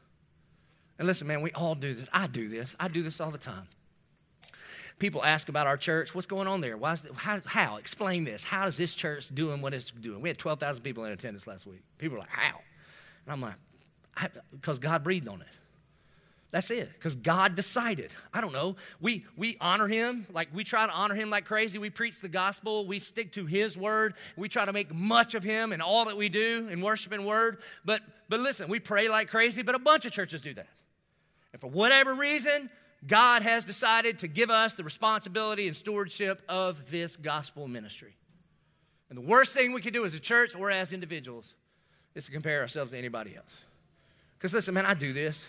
[0.98, 2.08] And listen, man, we all do this.
[2.12, 2.74] I do this.
[2.80, 3.68] I do this all the time.
[4.98, 6.14] People ask about our church.
[6.14, 6.76] What's going on there?
[6.76, 7.76] Why is how, how?
[7.76, 8.42] Explain this.
[8.42, 10.22] How is this church doing what it's doing?
[10.22, 11.82] We had 12,000 people in attendance last week.
[11.98, 12.60] People are like, how?
[13.26, 13.56] And I'm like,
[14.52, 15.46] because God breathed on it.
[16.52, 16.90] That's it.
[16.92, 18.12] Because God decided.
[18.32, 18.76] I don't know.
[19.00, 20.26] We we honor him.
[20.32, 21.78] Like we try to honor him like crazy.
[21.78, 22.86] We preach the gospel.
[22.86, 24.14] We stick to his word.
[24.36, 27.26] We try to make much of him and all that we do in worship and
[27.26, 27.58] word.
[27.84, 30.68] But but listen, we pray like crazy, but a bunch of churches do that.
[31.52, 32.70] And for whatever reason,
[33.06, 38.16] God has decided to give us the responsibility and stewardship of this gospel ministry.
[39.08, 41.54] And the worst thing we can do as a church or as individuals
[42.14, 43.56] is to compare ourselves to anybody else.
[44.38, 45.46] Because listen, man, I do this.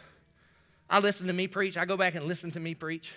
[0.90, 1.78] I listen to me preach.
[1.78, 3.14] I go back and listen to me preach.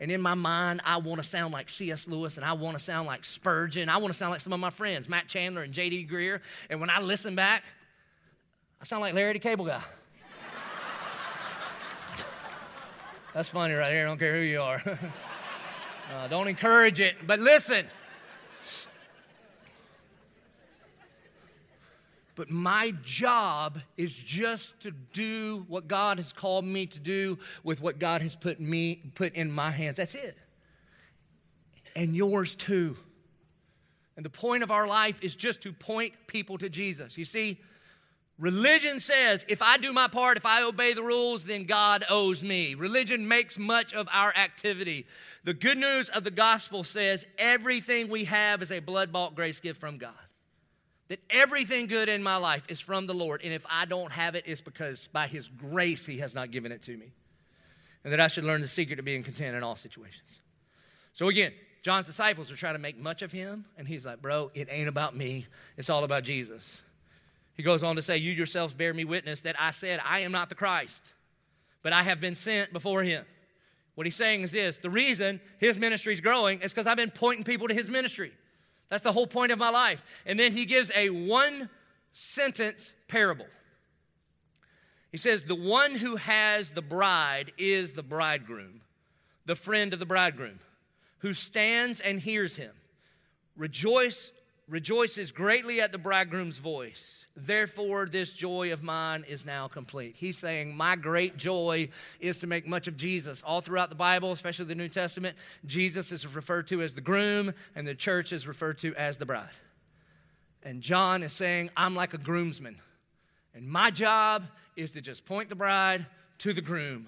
[0.00, 2.08] And in my mind, I want to sound like C.S.
[2.08, 3.88] Lewis and I want to sound like Spurgeon.
[3.88, 6.08] I want to sound like some of my friends, Matt Chandler and J.D.
[6.10, 6.40] Greear.
[6.68, 7.62] And when I listen back,
[8.80, 9.80] I sound like Larry the Cable Guy.
[13.34, 14.02] That's funny right here.
[14.02, 14.82] I don't care who you are.
[16.14, 17.24] uh, don't encourage it.
[17.24, 17.86] But listen.
[22.34, 27.80] But my job is just to do what God has called me to do with
[27.80, 29.96] what God has put me put in my hands.
[29.96, 30.36] That's it.
[31.94, 32.96] And yours too.
[34.16, 37.18] And the point of our life is just to point people to Jesus.
[37.18, 37.58] You see,
[38.38, 42.42] Religion says if I do my part, if I obey the rules, then God owes
[42.42, 42.74] me.
[42.74, 45.06] Religion makes much of our activity.
[45.44, 49.60] The good news of the gospel says everything we have is a blood bought grace
[49.60, 50.14] gift from God.
[51.08, 53.42] That everything good in my life is from the Lord.
[53.44, 56.72] And if I don't have it, it's because by His grace He has not given
[56.72, 57.12] it to me.
[58.04, 60.40] And that I should learn the secret of being content in all situations.
[61.12, 63.64] So again, John's disciples are trying to make much of him.
[63.76, 65.46] And he's like, bro, it ain't about me,
[65.76, 66.80] it's all about Jesus.
[67.54, 70.32] He goes on to say, You yourselves bear me witness that I said, I am
[70.32, 71.12] not the Christ,
[71.82, 73.24] but I have been sent before him.
[73.94, 77.10] What he's saying is this the reason his ministry is growing is because I've been
[77.10, 78.32] pointing people to his ministry.
[78.92, 80.04] That's the whole point of my life.
[80.26, 81.70] And then he gives a one
[82.12, 83.46] sentence parable.
[85.10, 88.82] He says, The one who has the bride is the bridegroom,
[89.46, 90.58] the friend of the bridegroom,
[91.20, 92.72] who stands and hears him.
[93.56, 94.30] Rejoice,
[94.68, 97.21] rejoices greatly at the bridegroom's voice.
[97.34, 100.14] Therefore, this joy of mine is now complete.
[100.16, 101.88] He's saying, My great joy
[102.20, 103.42] is to make much of Jesus.
[103.46, 107.54] All throughout the Bible, especially the New Testament, Jesus is referred to as the groom,
[107.74, 109.48] and the church is referred to as the bride.
[110.62, 112.76] And John is saying, I'm like a groomsman.
[113.54, 114.44] And my job
[114.76, 116.06] is to just point the bride
[116.38, 117.06] to the groom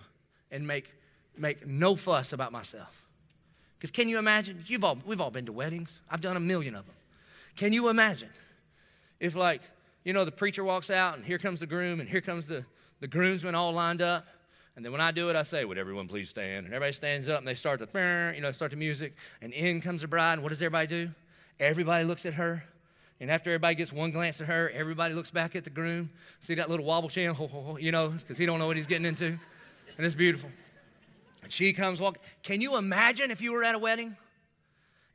[0.50, 0.90] and make,
[1.36, 3.02] make no fuss about myself.
[3.76, 4.64] Because can you imagine?
[4.66, 6.94] You've all, we've all been to weddings, I've done a million of them.
[7.56, 8.30] Can you imagine
[9.20, 9.60] if, like,
[10.04, 12.64] you know, the preacher walks out and here comes the groom and here comes the,
[13.00, 14.26] the groomsmen all lined up.
[14.76, 16.66] And then when I do it, I say, Would everyone please stand?
[16.66, 19.14] And everybody stands up and they start the, you know, start the music.
[19.40, 20.34] And in comes the bride.
[20.34, 21.10] And what does everybody do?
[21.60, 22.64] Everybody looks at her.
[23.20, 26.10] And after everybody gets one glance at her, everybody looks back at the groom.
[26.40, 27.34] See that little wobble chin,
[27.78, 29.38] you know, because he don't know what he's getting into.
[29.96, 30.50] And it's beautiful.
[31.42, 32.20] And she comes walking.
[32.42, 34.16] Can you imagine if you were at a wedding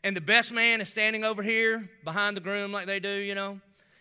[0.04, 3.36] and the best man is standing over here behind the groom like they do, you
[3.36, 3.60] know?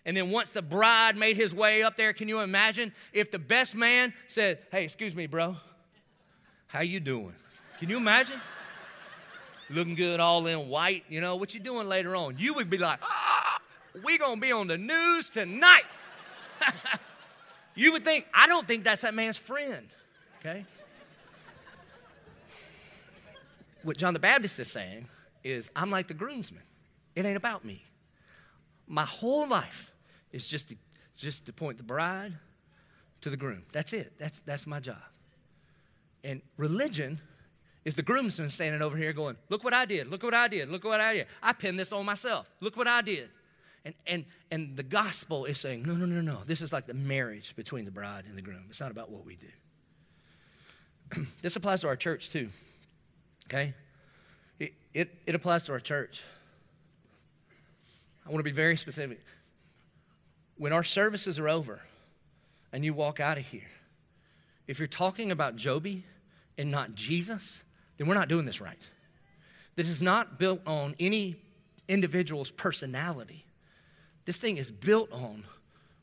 [0.09, 3.39] And then once the bride made his way up there, can you imagine if the
[3.39, 5.59] best man said, "Hey, excuse me, bro.
[6.67, 7.35] How you doing?"
[7.79, 8.41] Can you imagine?
[9.69, 12.37] Looking good all in white, you know, what you doing later on?
[12.39, 13.61] You would be like, "Ah,
[14.03, 15.85] we going to be on the news tonight."
[17.75, 19.91] you would think, I don't think that's that man's friend.
[20.41, 20.65] Okay?
[23.83, 25.07] What John the Baptist is saying
[25.45, 26.63] is, I'm like the groomsman.
[27.15, 27.85] It ain't about me.
[28.87, 29.93] My whole life
[30.33, 30.77] is just to,
[31.17, 32.33] just to point the bride
[33.23, 33.63] to the groom.
[33.73, 34.13] That's it.
[34.19, 35.03] That's, that's my job.
[36.25, 37.21] And religion
[37.85, 40.09] is the groomsman standing over here going, Look what I did.
[40.09, 40.69] Look what I did.
[40.69, 41.27] Look what I did.
[41.43, 42.51] I pinned this on myself.
[42.61, 43.31] Look what I did.
[43.85, 46.39] And, and, and the gospel is saying, No, no, no, no.
[46.45, 48.65] This is like the marriage between the bride and the groom.
[48.69, 49.47] It's not about what we do.
[51.43, 52.51] this applies to our church too.
[53.47, 53.75] Okay?
[54.59, 56.23] It, it, it applies to our church.
[58.27, 59.21] I want to be very specific
[60.59, 61.81] when our services are over
[62.73, 63.71] and you walk out of here,
[64.67, 66.05] if you're talking about Joby
[66.59, 67.63] and not Jesus,
[67.97, 68.89] then we're not doing this right.
[69.77, 71.37] This is not built on any
[71.89, 73.47] individual's personality.
[74.25, 75.45] This thing is built on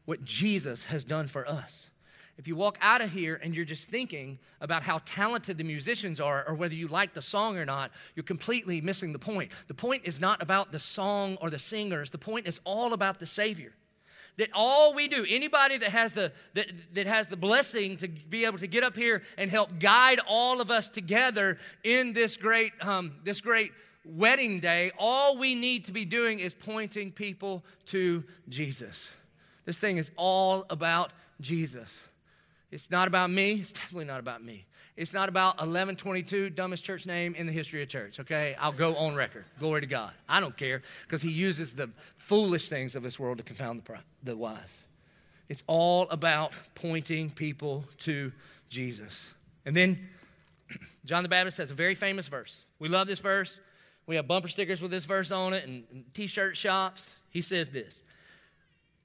[0.05, 1.89] what Jesus has done for us.
[2.37, 6.19] If you walk out of here and you're just thinking about how talented the musicians
[6.19, 9.51] are or whether you like the song or not, you're completely missing the point.
[9.67, 13.19] The point is not about the song or the singers, the point is all about
[13.19, 13.73] the Savior.
[14.38, 18.45] That all we do, anybody that has the that, that has the blessing to be
[18.45, 22.73] able to get up here and help guide all of us together in this great
[22.81, 23.71] um, this great
[24.05, 29.09] wedding day, all we need to be doing is pointing people to Jesus.
[29.65, 31.11] This thing is all about
[31.41, 31.91] Jesus.
[32.71, 33.53] It's not about me.
[33.53, 34.65] It's definitely not about me.
[34.97, 38.55] It's not about 1122, dumbest church name in the history of church, okay?
[38.57, 39.43] I'll go on record.
[39.59, 40.11] Glory to God.
[40.29, 43.97] I don't care because he uses the foolish things of this world to confound the,
[44.23, 44.79] the wise.
[45.49, 48.31] It's all about pointing people to
[48.69, 49.27] Jesus.
[49.65, 49.99] And then
[51.05, 52.63] John the Baptist has a very famous verse.
[52.79, 53.59] We love this verse.
[54.07, 57.13] We have bumper stickers with this verse on it and, t shirt shops.
[57.31, 58.01] He says this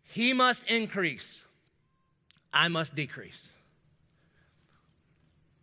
[0.04, 1.44] He must increase,
[2.52, 3.50] I must decrease.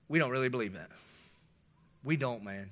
[0.10, 0.90] We don't really believe that.
[2.04, 2.70] We don't, man.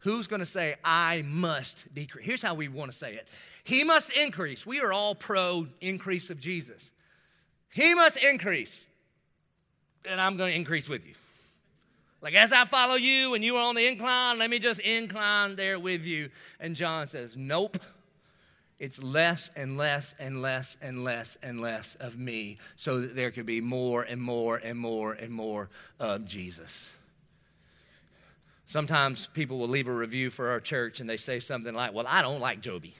[0.00, 2.24] Who's going to say, I must decrease?
[2.24, 3.28] Here's how we want to say it
[3.64, 4.66] He must increase.
[4.66, 6.92] We are all pro increase of Jesus.
[7.70, 8.88] He must increase,
[10.08, 11.14] and I'm going to increase with you.
[12.20, 15.54] Like, as I follow you and you are on the incline, let me just incline
[15.54, 16.30] there with you.
[16.58, 17.78] And John says, Nope.
[18.78, 23.30] It's less and less and less and less and less of me so that there
[23.32, 25.68] could be more and more and more and more
[25.98, 26.90] of Jesus.
[28.66, 32.06] Sometimes people will leave a review for our church and they say something like, Well,
[32.06, 32.94] I don't like Joby.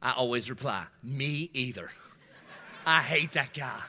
[0.00, 1.90] I always reply, Me either.
[2.86, 3.80] I hate that guy.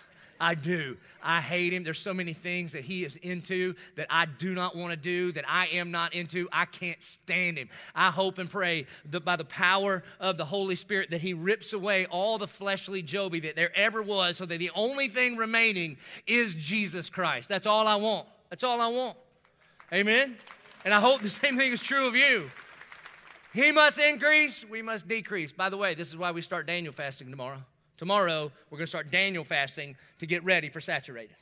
[0.41, 0.97] I do.
[1.21, 1.83] I hate him.
[1.83, 5.31] There's so many things that he is into that I do not want to do,
[5.33, 6.49] that I am not into.
[6.51, 7.69] I can't stand him.
[7.93, 11.73] I hope and pray that by the power of the Holy Spirit that he rips
[11.73, 15.97] away all the fleshly Joby that there ever was so that the only thing remaining
[16.25, 17.47] is Jesus Christ.
[17.47, 18.27] That's all I want.
[18.49, 19.17] That's all I want.
[19.93, 20.35] Amen?
[20.83, 22.49] And I hope the same thing is true of you.
[23.53, 25.51] He must increase, we must decrease.
[25.53, 27.61] By the way, this is why we start Daniel fasting tomorrow.
[28.01, 31.35] Tomorrow, we're going to start Daniel fasting to get ready for saturated.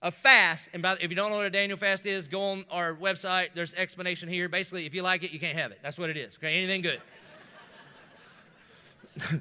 [0.00, 2.64] A fast, and by, if you don't know what a Daniel fast is, go on
[2.70, 3.48] our website.
[3.54, 4.48] There's explanation here.
[4.48, 5.80] Basically, if you like it, you can't have it.
[5.82, 6.34] That's what it is.
[6.36, 7.02] Okay, anything good.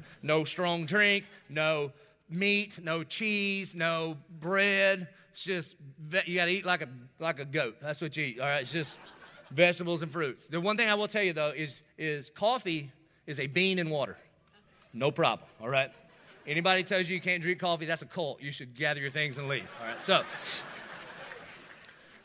[0.22, 1.94] no strong drink, no
[2.30, 5.08] meat, no cheese, no bread.
[5.32, 5.78] It's just
[6.26, 7.78] you got to eat like a like a goat.
[7.82, 8.42] That's what you eat.
[8.42, 8.98] All right, it's just
[9.52, 10.48] vegetables and fruits.
[10.48, 12.92] The one thing I will tell you though is is coffee
[13.26, 14.18] is a bean and water.
[14.92, 15.48] No problem.
[15.62, 15.92] All right.
[16.48, 18.42] Anybody tells you you can't drink coffee, that's a cult.
[18.42, 19.68] You should gather your things and leave.
[19.82, 20.24] All right, so.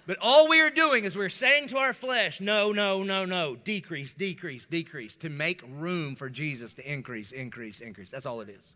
[0.06, 3.54] But all we are doing is we're saying to our flesh, no, no, no, no,
[3.54, 8.10] decrease, decrease, decrease, to make room for Jesus to increase, increase, increase.
[8.10, 8.74] That's all it is.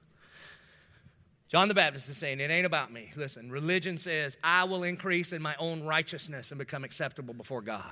[1.48, 3.10] John the Baptist is saying, It ain't about me.
[3.16, 7.82] Listen, religion says, I will increase in my own righteousness and become acceptable before God.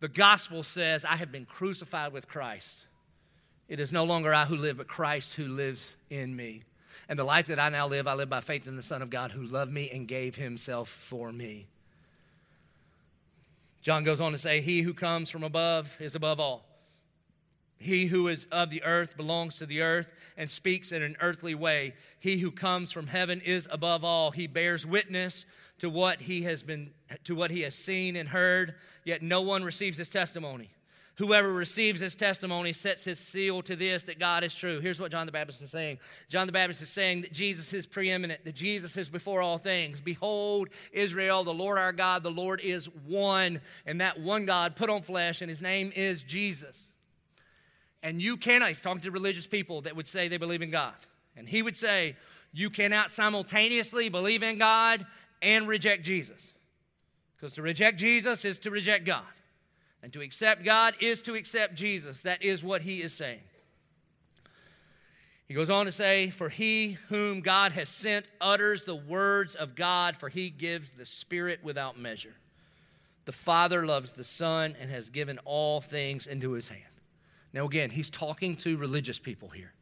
[0.00, 2.86] The gospel says, I have been crucified with Christ.
[3.68, 6.62] It is no longer I who live, but Christ who lives in me.
[7.08, 9.10] And the life that I now live, I live by faith in the Son of
[9.10, 11.66] God who loved me and gave himself for me.
[13.82, 16.64] John goes on to say, He who comes from above is above all.
[17.78, 21.54] He who is of the earth belongs to the earth and speaks in an earthly
[21.54, 21.94] way.
[22.20, 24.30] He who comes from heaven is above all.
[24.30, 25.44] He bears witness
[25.80, 26.92] to what he has been
[27.24, 30.70] to what he has seen and heard, yet no one receives his testimony.
[31.16, 34.80] Whoever receives his testimony sets his seal to this that God is true.
[34.80, 35.98] Here's what John the Baptist is saying
[36.28, 40.00] John the Baptist is saying that Jesus is preeminent, that Jesus is before all things.
[40.00, 44.88] Behold, Israel, the Lord our God, the Lord is one, and that one God put
[44.88, 46.88] on flesh, and his name is Jesus.
[48.02, 50.94] And you cannot, he's talking to religious people that would say they believe in God.
[51.36, 52.16] And he would say,
[52.52, 55.06] you cannot simultaneously believe in God
[55.40, 56.52] and reject Jesus.
[57.36, 59.24] Because to reject Jesus is to reject God.
[60.02, 62.22] And to accept God is to accept Jesus.
[62.22, 63.40] That is what he is saying.
[65.46, 69.74] He goes on to say, For he whom God has sent utters the words of
[69.74, 72.34] God, for he gives the Spirit without measure.
[73.26, 76.82] The Father loves the Son and has given all things into his hand.
[77.52, 79.72] Now, again, he's talking to religious people here.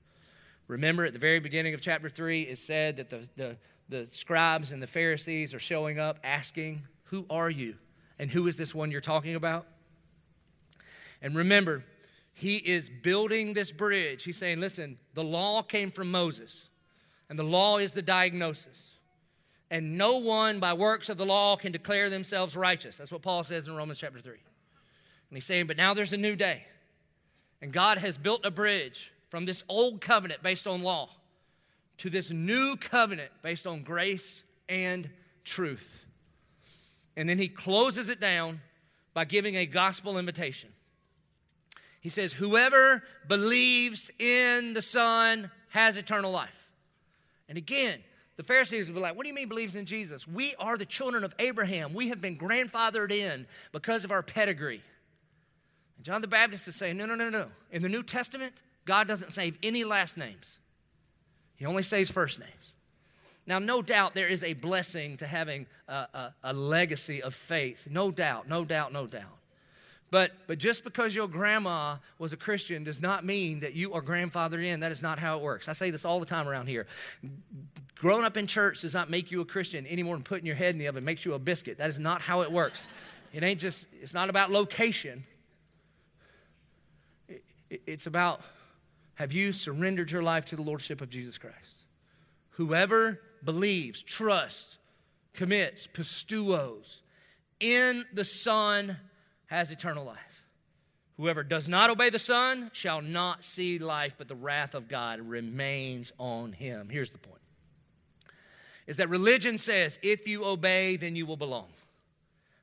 [0.66, 3.56] Remember, at the very beginning of chapter 3, it said that the, the,
[3.88, 7.76] the scribes and the Pharisees are showing up asking, Who are you?
[8.18, 9.66] And who is this one you're talking about?
[11.22, 11.84] And remember,
[12.32, 14.24] he is building this bridge.
[14.24, 16.68] He's saying, listen, the law came from Moses,
[17.28, 18.94] and the law is the diagnosis.
[19.70, 22.96] And no one by works of the law can declare themselves righteous.
[22.96, 24.32] That's what Paul says in Romans chapter 3.
[24.32, 26.64] And he's saying, but now there's a new day.
[27.62, 31.08] And God has built a bridge from this old covenant based on law
[31.98, 35.08] to this new covenant based on grace and
[35.44, 36.04] truth.
[37.16, 38.60] And then he closes it down
[39.14, 40.70] by giving a gospel invitation.
[42.01, 46.70] He says, Whoever believes in the Son has eternal life.
[47.48, 48.01] And again,
[48.36, 50.26] the Pharisees would be like, What do you mean believes in Jesus?
[50.26, 51.92] We are the children of Abraham.
[51.92, 54.82] We have been grandfathered in because of our pedigree.
[55.96, 57.48] And John the Baptist is saying, No, no, no, no.
[57.70, 58.55] In the New Testament,
[58.86, 60.59] God doesn't save any last names,
[61.57, 62.51] He only saves first names.
[63.46, 67.88] Now, no doubt there is a blessing to having a, a, a legacy of faith.
[67.90, 69.39] No doubt, no doubt, no doubt.
[70.11, 74.02] But, but just because your grandma was a Christian does not mean that you are
[74.02, 74.80] grandfathered in.
[74.80, 75.68] That is not how it works.
[75.68, 76.86] I say this all the time around here.
[77.94, 80.56] Growing up in church does not make you a Christian any more than putting your
[80.56, 81.78] head in the oven makes you a biscuit.
[81.78, 82.86] That is not how it works.
[83.32, 85.24] It ain't just, it's not about location.
[87.28, 88.40] It, it, it's about
[89.14, 91.84] have you surrendered your life to the Lordship of Jesus Christ?
[92.52, 94.78] Whoever believes, trusts,
[95.34, 97.02] commits, pisteuos
[97.61, 98.96] in the Son
[99.51, 100.44] has eternal life.
[101.16, 105.20] Whoever does not obey the Son shall not see life, but the wrath of God
[105.20, 106.88] remains on him.
[106.88, 107.36] Here's the point
[108.86, 111.66] is that religion says if you obey, then you will belong.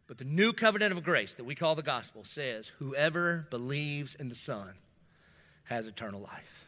[0.08, 4.30] But the new covenant of grace that we call the gospel says whoever believes in
[4.30, 4.74] the Son
[5.66, 6.66] has eternal life.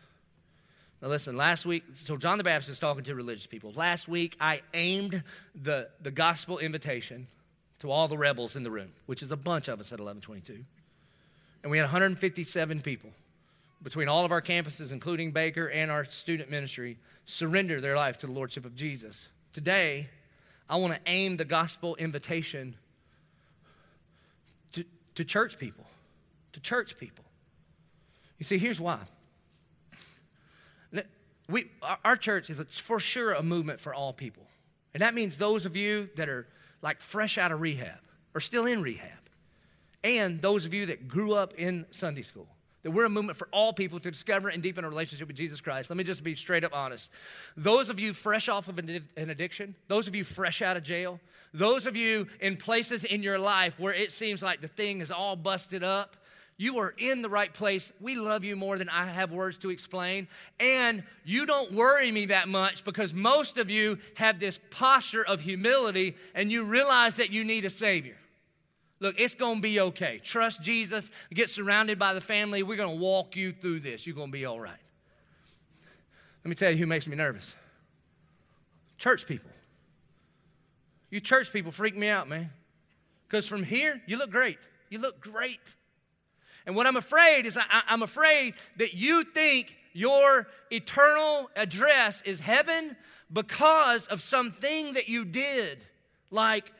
[1.01, 3.71] Now, listen, last week, so John the Baptist is talking to religious people.
[3.73, 5.23] Last week, I aimed
[5.55, 7.27] the, the gospel invitation
[7.79, 10.63] to all the rebels in the room, which is a bunch of us at 1122.
[11.63, 13.09] And we had 157 people
[13.81, 18.27] between all of our campuses, including Baker and our student ministry, surrender their life to
[18.27, 19.27] the Lordship of Jesus.
[19.53, 20.09] Today,
[20.69, 22.75] I want to aim the gospel invitation
[24.73, 24.83] to,
[25.15, 25.85] to church people.
[26.53, 27.23] To church people.
[28.37, 28.99] You see, here's why
[31.49, 31.71] we,
[32.05, 34.43] our church is for sure a movement for all people.
[34.93, 36.47] And that means those of you that are
[36.81, 37.99] like fresh out of rehab
[38.33, 39.09] or still in rehab,
[40.03, 42.47] and those of you that grew up in Sunday school.
[42.83, 45.59] That we're a movement for all people to discover and deepen a relationship with Jesus
[45.59, 45.89] Christ.
[45.89, 47.09] Let me just be straight up honest.
[47.57, 51.19] Those of you fresh off of an addiction, those of you fresh out of jail,
[51.53, 55.11] those of you in places in your life where it seems like the thing is
[55.11, 56.15] all busted up,
[56.59, 57.93] you are in the right place.
[58.01, 60.27] We love you more than I have words to explain.
[60.59, 65.39] And you don't worry me that much because most of you have this posture of
[65.39, 68.17] humility and you realize that you need a Savior.
[68.99, 70.19] Look, it's going to be okay.
[70.21, 71.09] Trust Jesus.
[71.33, 72.61] Get surrounded by the family.
[72.61, 74.05] We're going to walk you through this.
[74.05, 74.73] You're going to be all right.
[76.43, 77.55] Let me tell you who makes me nervous
[78.97, 79.49] church people.
[81.09, 82.49] You church people freak me out, man.
[83.29, 84.57] Because from here, you look great.
[84.89, 85.75] You look great.
[86.69, 92.39] And what I'm afraid is I, I'm afraid that you think your eternal address is
[92.39, 92.95] heaven
[93.33, 95.79] because of something that you did.
[96.29, 96.71] Like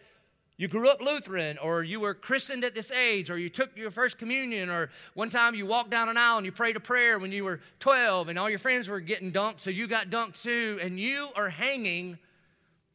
[0.58, 3.90] you grew up Lutheran, or you were christened at this age, or you took your
[3.90, 7.18] first communion, or one time you walked down an aisle and you prayed a prayer
[7.18, 10.44] when you were 12 and all your friends were getting dunked, so you got dunked
[10.44, 12.20] too, and you are hanging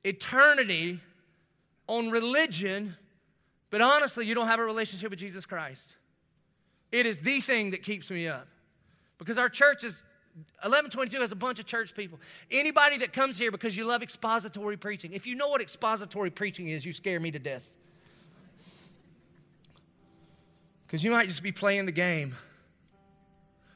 [0.04, 1.00] eternity
[1.88, 2.94] on religion,
[3.70, 5.93] but honestly, you don't have a relationship with Jesus Christ.
[6.94, 8.46] It is the thing that keeps me up.
[9.18, 10.04] Because our church is
[10.62, 12.20] 1122 has a bunch of church people.
[12.52, 16.68] Anybody that comes here because you love expository preaching, if you know what expository preaching
[16.68, 17.68] is, you scare me to death.
[20.86, 22.36] Because you might just be playing the game.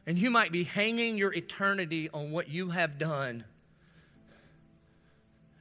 [0.07, 3.43] And you might be hanging your eternity on what you have done.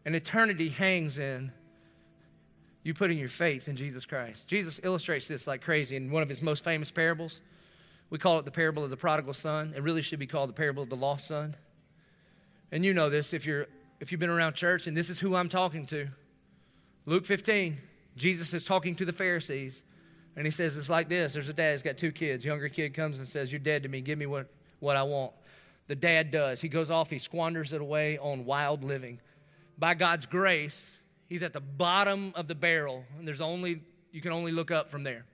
[0.05, 1.51] And eternity hangs in
[2.88, 4.47] you putting your faith in Jesus Christ.
[4.47, 7.41] Jesus illustrates this like crazy in one of his most famous parables.
[8.09, 9.73] We call it the parable of the prodigal son.
[9.75, 11.55] It really should be called the parable of the lost son.
[12.71, 13.67] And you know this if you're
[13.99, 16.07] if you've been around church, and this is who I'm talking to.
[17.05, 17.77] Luke 15,
[18.15, 19.83] Jesus is talking to the Pharisees,
[20.35, 21.33] and he says it's like this.
[21.33, 22.45] There's a dad, he's got two kids.
[22.45, 24.47] Younger kid comes and says, You're dead to me, give me what,
[24.79, 25.33] what I want.
[25.88, 26.61] The dad does.
[26.61, 29.19] He goes off, he squanders it away on wild living.
[29.77, 30.97] By God's grace,
[31.28, 34.89] He's at the bottom of the barrel, and there's only, you can only look up
[34.89, 35.25] from there.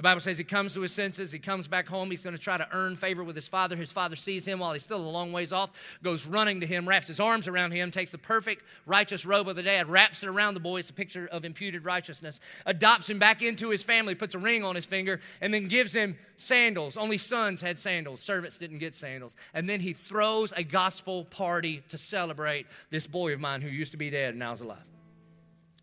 [0.00, 1.30] The Bible says he comes to his senses.
[1.30, 2.10] He comes back home.
[2.10, 3.76] He's going to try to earn favor with his father.
[3.76, 5.68] His father sees him while he's still a long ways off,
[6.02, 9.56] goes running to him, wraps his arms around him, takes the perfect righteous robe of
[9.56, 10.78] the dad, wraps it around the boy.
[10.78, 12.40] It's a picture of imputed righteousness.
[12.64, 15.92] Adopts him back into his family, puts a ring on his finger, and then gives
[15.92, 16.96] him sandals.
[16.96, 18.22] Only sons had sandals.
[18.22, 19.36] Servants didn't get sandals.
[19.52, 23.92] And then he throws a gospel party to celebrate this boy of mine who used
[23.92, 24.78] to be dead and now is alive.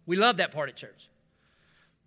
[0.08, 1.10] We love that part at church.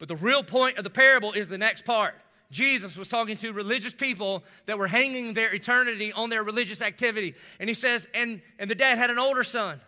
[0.01, 2.15] But the real point of the parable is the next part.
[2.51, 7.35] Jesus was talking to religious people that were hanging their eternity on their religious activity.
[7.61, 9.81] And he says, and, and the dad had an older son.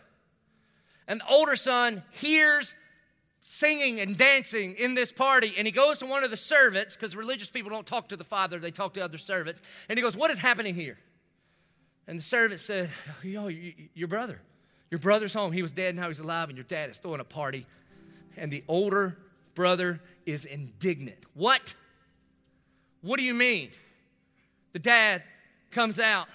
[1.09, 2.75] And the older son hears
[3.41, 7.17] singing and dancing in this party, and he goes to one of the servants, because
[7.17, 10.17] religious people don't talk to the father, they talk to other servants, and he goes,
[10.17, 10.97] What is happening here?
[12.07, 12.89] And the servant said,
[13.23, 14.41] Yo, your brother,
[14.91, 15.53] your brother's home.
[15.53, 17.67] He was dead, now he's alive, and your dad is throwing a party.
[18.37, 19.19] And the older
[19.55, 21.19] brother is indignant.
[21.35, 21.75] What?
[23.03, 23.71] What do you mean?
[24.73, 25.23] The dad
[25.71, 26.29] comes out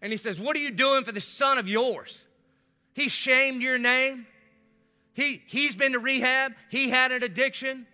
[0.00, 2.24] and he says, What are you doing for the son of yours?
[2.94, 4.26] He shamed your name.
[5.14, 6.52] He, he's been to rehab.
[6.70, 7.86] He had an addiction.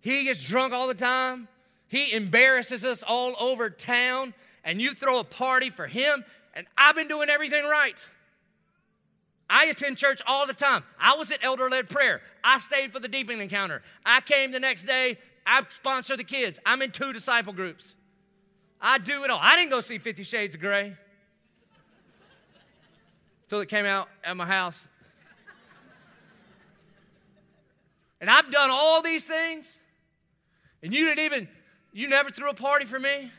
[0.00, 1.48] He gets drunk all the time.
[1.88, 4.34] He embarrasses us all over town.
[4.64, 6.24] And you throw a party for him.
[6.54, 8.06] And I've been doing everything right.
[9.48, 10.82] I attend church all the time.
[10.98, 12.20] I was at elder led prayer.
[12.42, 13.82] I stayed for the deepening encounter.
[14.04, 15.18] I came the next day.
[15.46, 16.58] I sponsor the kids.
[16.66, 17.94] I'm in two disciple groups.
[18.80, 19.38] I do it all.
[19.40, 20.96] I didn't go see Fifty Shades of Grey
[23.44, 24.88] until it came out at my house.
[28.20, 29.66] And I've done all these things,
[30.82, 31.48] and you didn't even,
[31.92, 33.30] you never threw a party for me.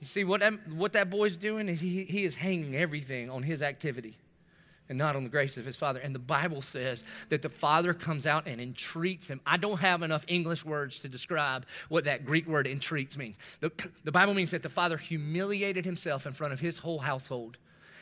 [0.00, 3.62] You see, what that, what that boy's doing he, he is hanging everything on his
[3.62, 4.16] activity
[4.88, 6.00] and not on the grace of his father.
[6.00, 9.40] And the Bible says that the father comes out and entreats him.
[9.46, 13.36] I don't have enough English words to describe what that Greek word entreats means.
[13.60, 13.72] The,
[14.04, 17.56] the Bible means that the father humiliated himself in front of his whole household.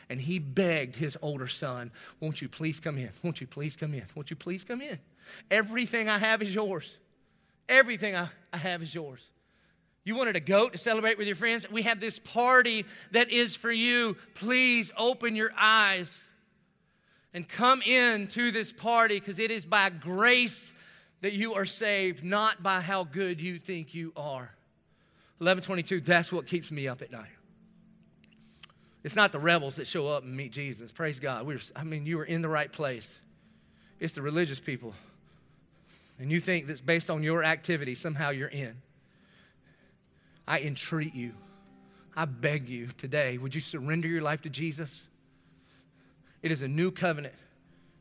[0.09, 3.11] And he begged his older son, Won't you please come in?
[3.23, 4.03] Won't you please come in?
[4.13, 4.99] Won't you please come in?
[5.49, 6.97] Everything I have is yours.
[7.69, 9.21] Everything I, I have is yours.
[10.03, 11.69] You wanted a goat to celebrate with your friends?
[11.69, 14.17] We have this party that is for you.
[14.33, 16.21] Please open your eyes
[17.33, 20.73] and come in to this party because it is by grace
[21.21, 24.53] that you are saved, not by how good you think you are.
[25.37, 27.29] 1122, that's what keeps me up at night.
[29.03, 30.91] It's not the rebels that show up and meet Jesus.
[30.91, 31.45] Praise God.
[31.45, 33.19] We I mean, you were in the right place.
[33.99, 34.93] It's the religious people.
[36.19, 38.75] And you think that's based on your activity, somehow you're in.
[40.47, 41.33] I entreat you.
[42.15, 45.07] I beg you today, would you surrender your life to Jesus?
[46.41, 47.35] It is a new covenant.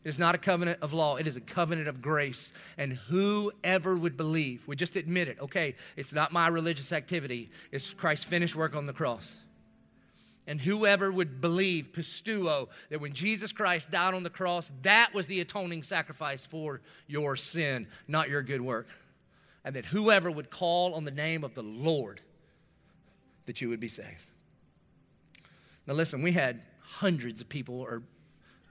[0.03, 2.53] It is not a covenant of law, it is a covenant of grace.
[2.79, 5.39] And whoever would believe would just admit it.
[5.41, 9.37] Okay, it's not my religious activity, it's Christ's finished work on the cross.
[10.47, 15.27] And whoever would believe, pisteuo, that when Jesus Christ died on the cross, that was
[15.27, 18.89] the atoning sacrifice for your sin, not your good work.
[19.65, 22.21] And that whoever would call on the name of the Lord,
[23.45, 24.25] that you would be saved.
[25.87, 28.03] Now, listen, we had hundreds of people, or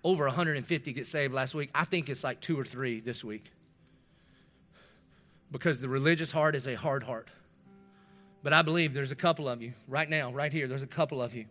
[0.04, 1.70] over 150 get saved last week.
[1.74, 3.52] I think it's like two or three this week.
[5.52, 7.28] Because the religious heart is a hard heart.
[8.44, 11.22] But I believe there's a couple of you right now, right here, there's a couple
[11.22, 11.46] of you.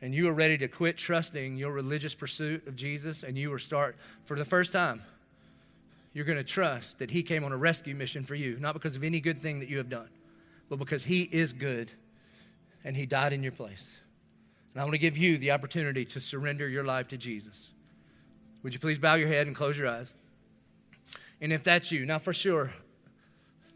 [0.00, 3.58] And you are ready to quit trusting your religious pursuit of Jesus and you will
[3.58, 5.02] start, for the first time,
[6.12, 8.94] you're going to trust that He came on a rescue mission for you, not because
[8.94, 10.08] of any good thing that you have done,
[10.68, 11.90] but because He is good
[12.84, 13.98] and He died in your place.
[14.76, 17.70] And I want to give you the opportunity to surrender your life to Jesus.
[18.62, 20.14] Would you please bow your head and close your eyes?
[21.40, 22.70] And if that's you, now for sure,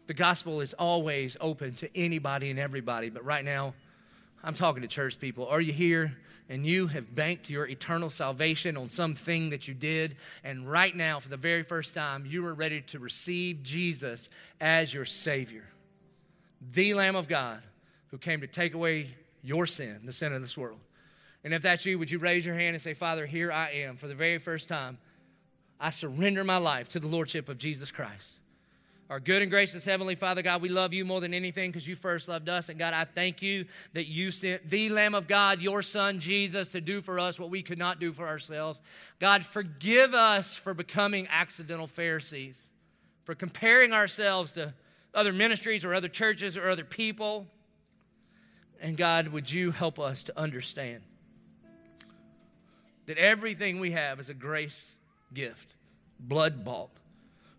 [0.05, 3.73] the gospel is always open to anybody and everybody, but right now,
[4.43, 5.47] I'm talking to church people.
[5.47, 6.15] Are you here
[6.49, 11.19] and you have banked your eternal salvation on something that you did, and right now,
[11.19, 14.29] for the very first time, you are ready to receive Jesus
[14.59, 15.65] as your Savior,
[16.73, 17.63] the Lamb of God
[18.11, 20.77] who came to take away your sin, the sin of this world?
[21.43, 23.97] And if that's you, would you raise your hand and say, Father, here I am
[23.97, 24.97] for the very first time.
[25.79, 28.39] I surrender my life to the Lordship of Jesus Christ.
[29.09, 31.95] Our good and gracious Heavenly Father, God, we love you more than anything because you
[31.95, 32.69] first loved us.
[32.69, 36.69] And God, I thank you that you sent the Lamb of God, your Son, Jesus,
[36.69, 38.81] to do for us what we could not do for ourselves.
[39.19, 42.69] God, forgive us for becoming accidental Pharisees,
[43.25, 44.73] for comparing ourselves to
[45.13, 47.47] other ministries or other churches or other people.
[48.79, 51.01] And God, would you help us to understand
[53.11, 54.95] that everything we have is a grace
[55.33, 55.75] gift,
[56.17, 56.91] blood bought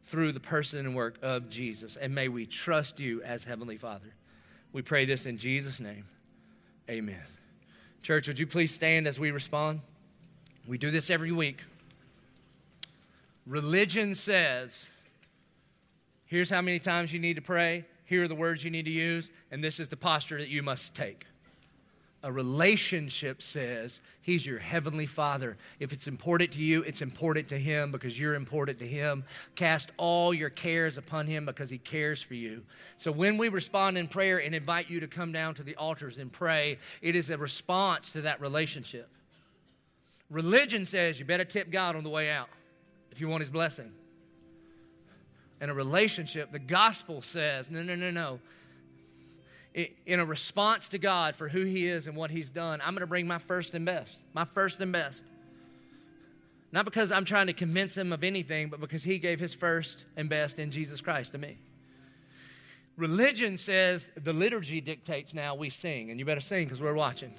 [0.07, 1.95] through the person and work of Jesus.
[1.95, 4.15] And may we trust you as Heavenly Father.
[4.73, 6.07] We pray this in Jesus' name.
[6.89, 7.23] Amen.
[8.01, 9.83] Church, would you please stand as we respond?
[10.67, 11.63] We do this every week.
[13.47, 14.91] Religion says,
[16.25, 18.91] here's how many times you need to pray, here are the words you need to
[18.91, 21.27] use, and this is the posture that you must take.
[22.25, 25.57] A relationship says he's your heavenly father.
[25.81, 29.25] If it's important to you, it's important to him because you're important to him.
[29.57, 32.63] Cast all your cares upon him because he cares for you.
[32.97, 36.19] So when we respond in prayer and invite you to come down to the altars
[36.19, 39.09] and pray, it is a response to that relationship.
[40.31, 42.49] Religion says you better tip God on the way out
[43.11, 43.91] if you want his blessing.
[45.61, 48.41] In a relationship, the gospel says, no, no, no, no.
[49.75, 53.01] In a response to God for who he is and what he's done, I'm going
[53.01, 54.19] to bring my first and best.
[54.35, 55.25] My first and best.
[56.73, 60.05] Not because I'm trying to convince him of anything, but because he gave his first
[60.17, 61.59] and best in Jesus Christ to me.
[62.97, 67.33] Religion says the liturgy dictates now we sing, and you better sing because we're watching.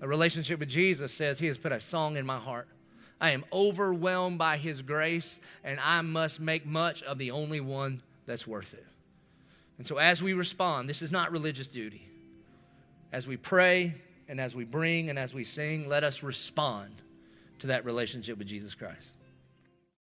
[0.00, 2.68] A relationship with Jesus says he has put a song in my heart.
[3.20, 8.02] I am overwhelmed by his grace, and I must make much of the only one
[8.26, 8.84] that's worth it.
[9.78, 12.08] And so, as we respond, this is not religious duty.
[13.12, 13.94] As we pray,
[14.28, 16.90] and as we bring, and as we sing, let us respond
[17.60, 19.10] to that relationship with Jesus Christ.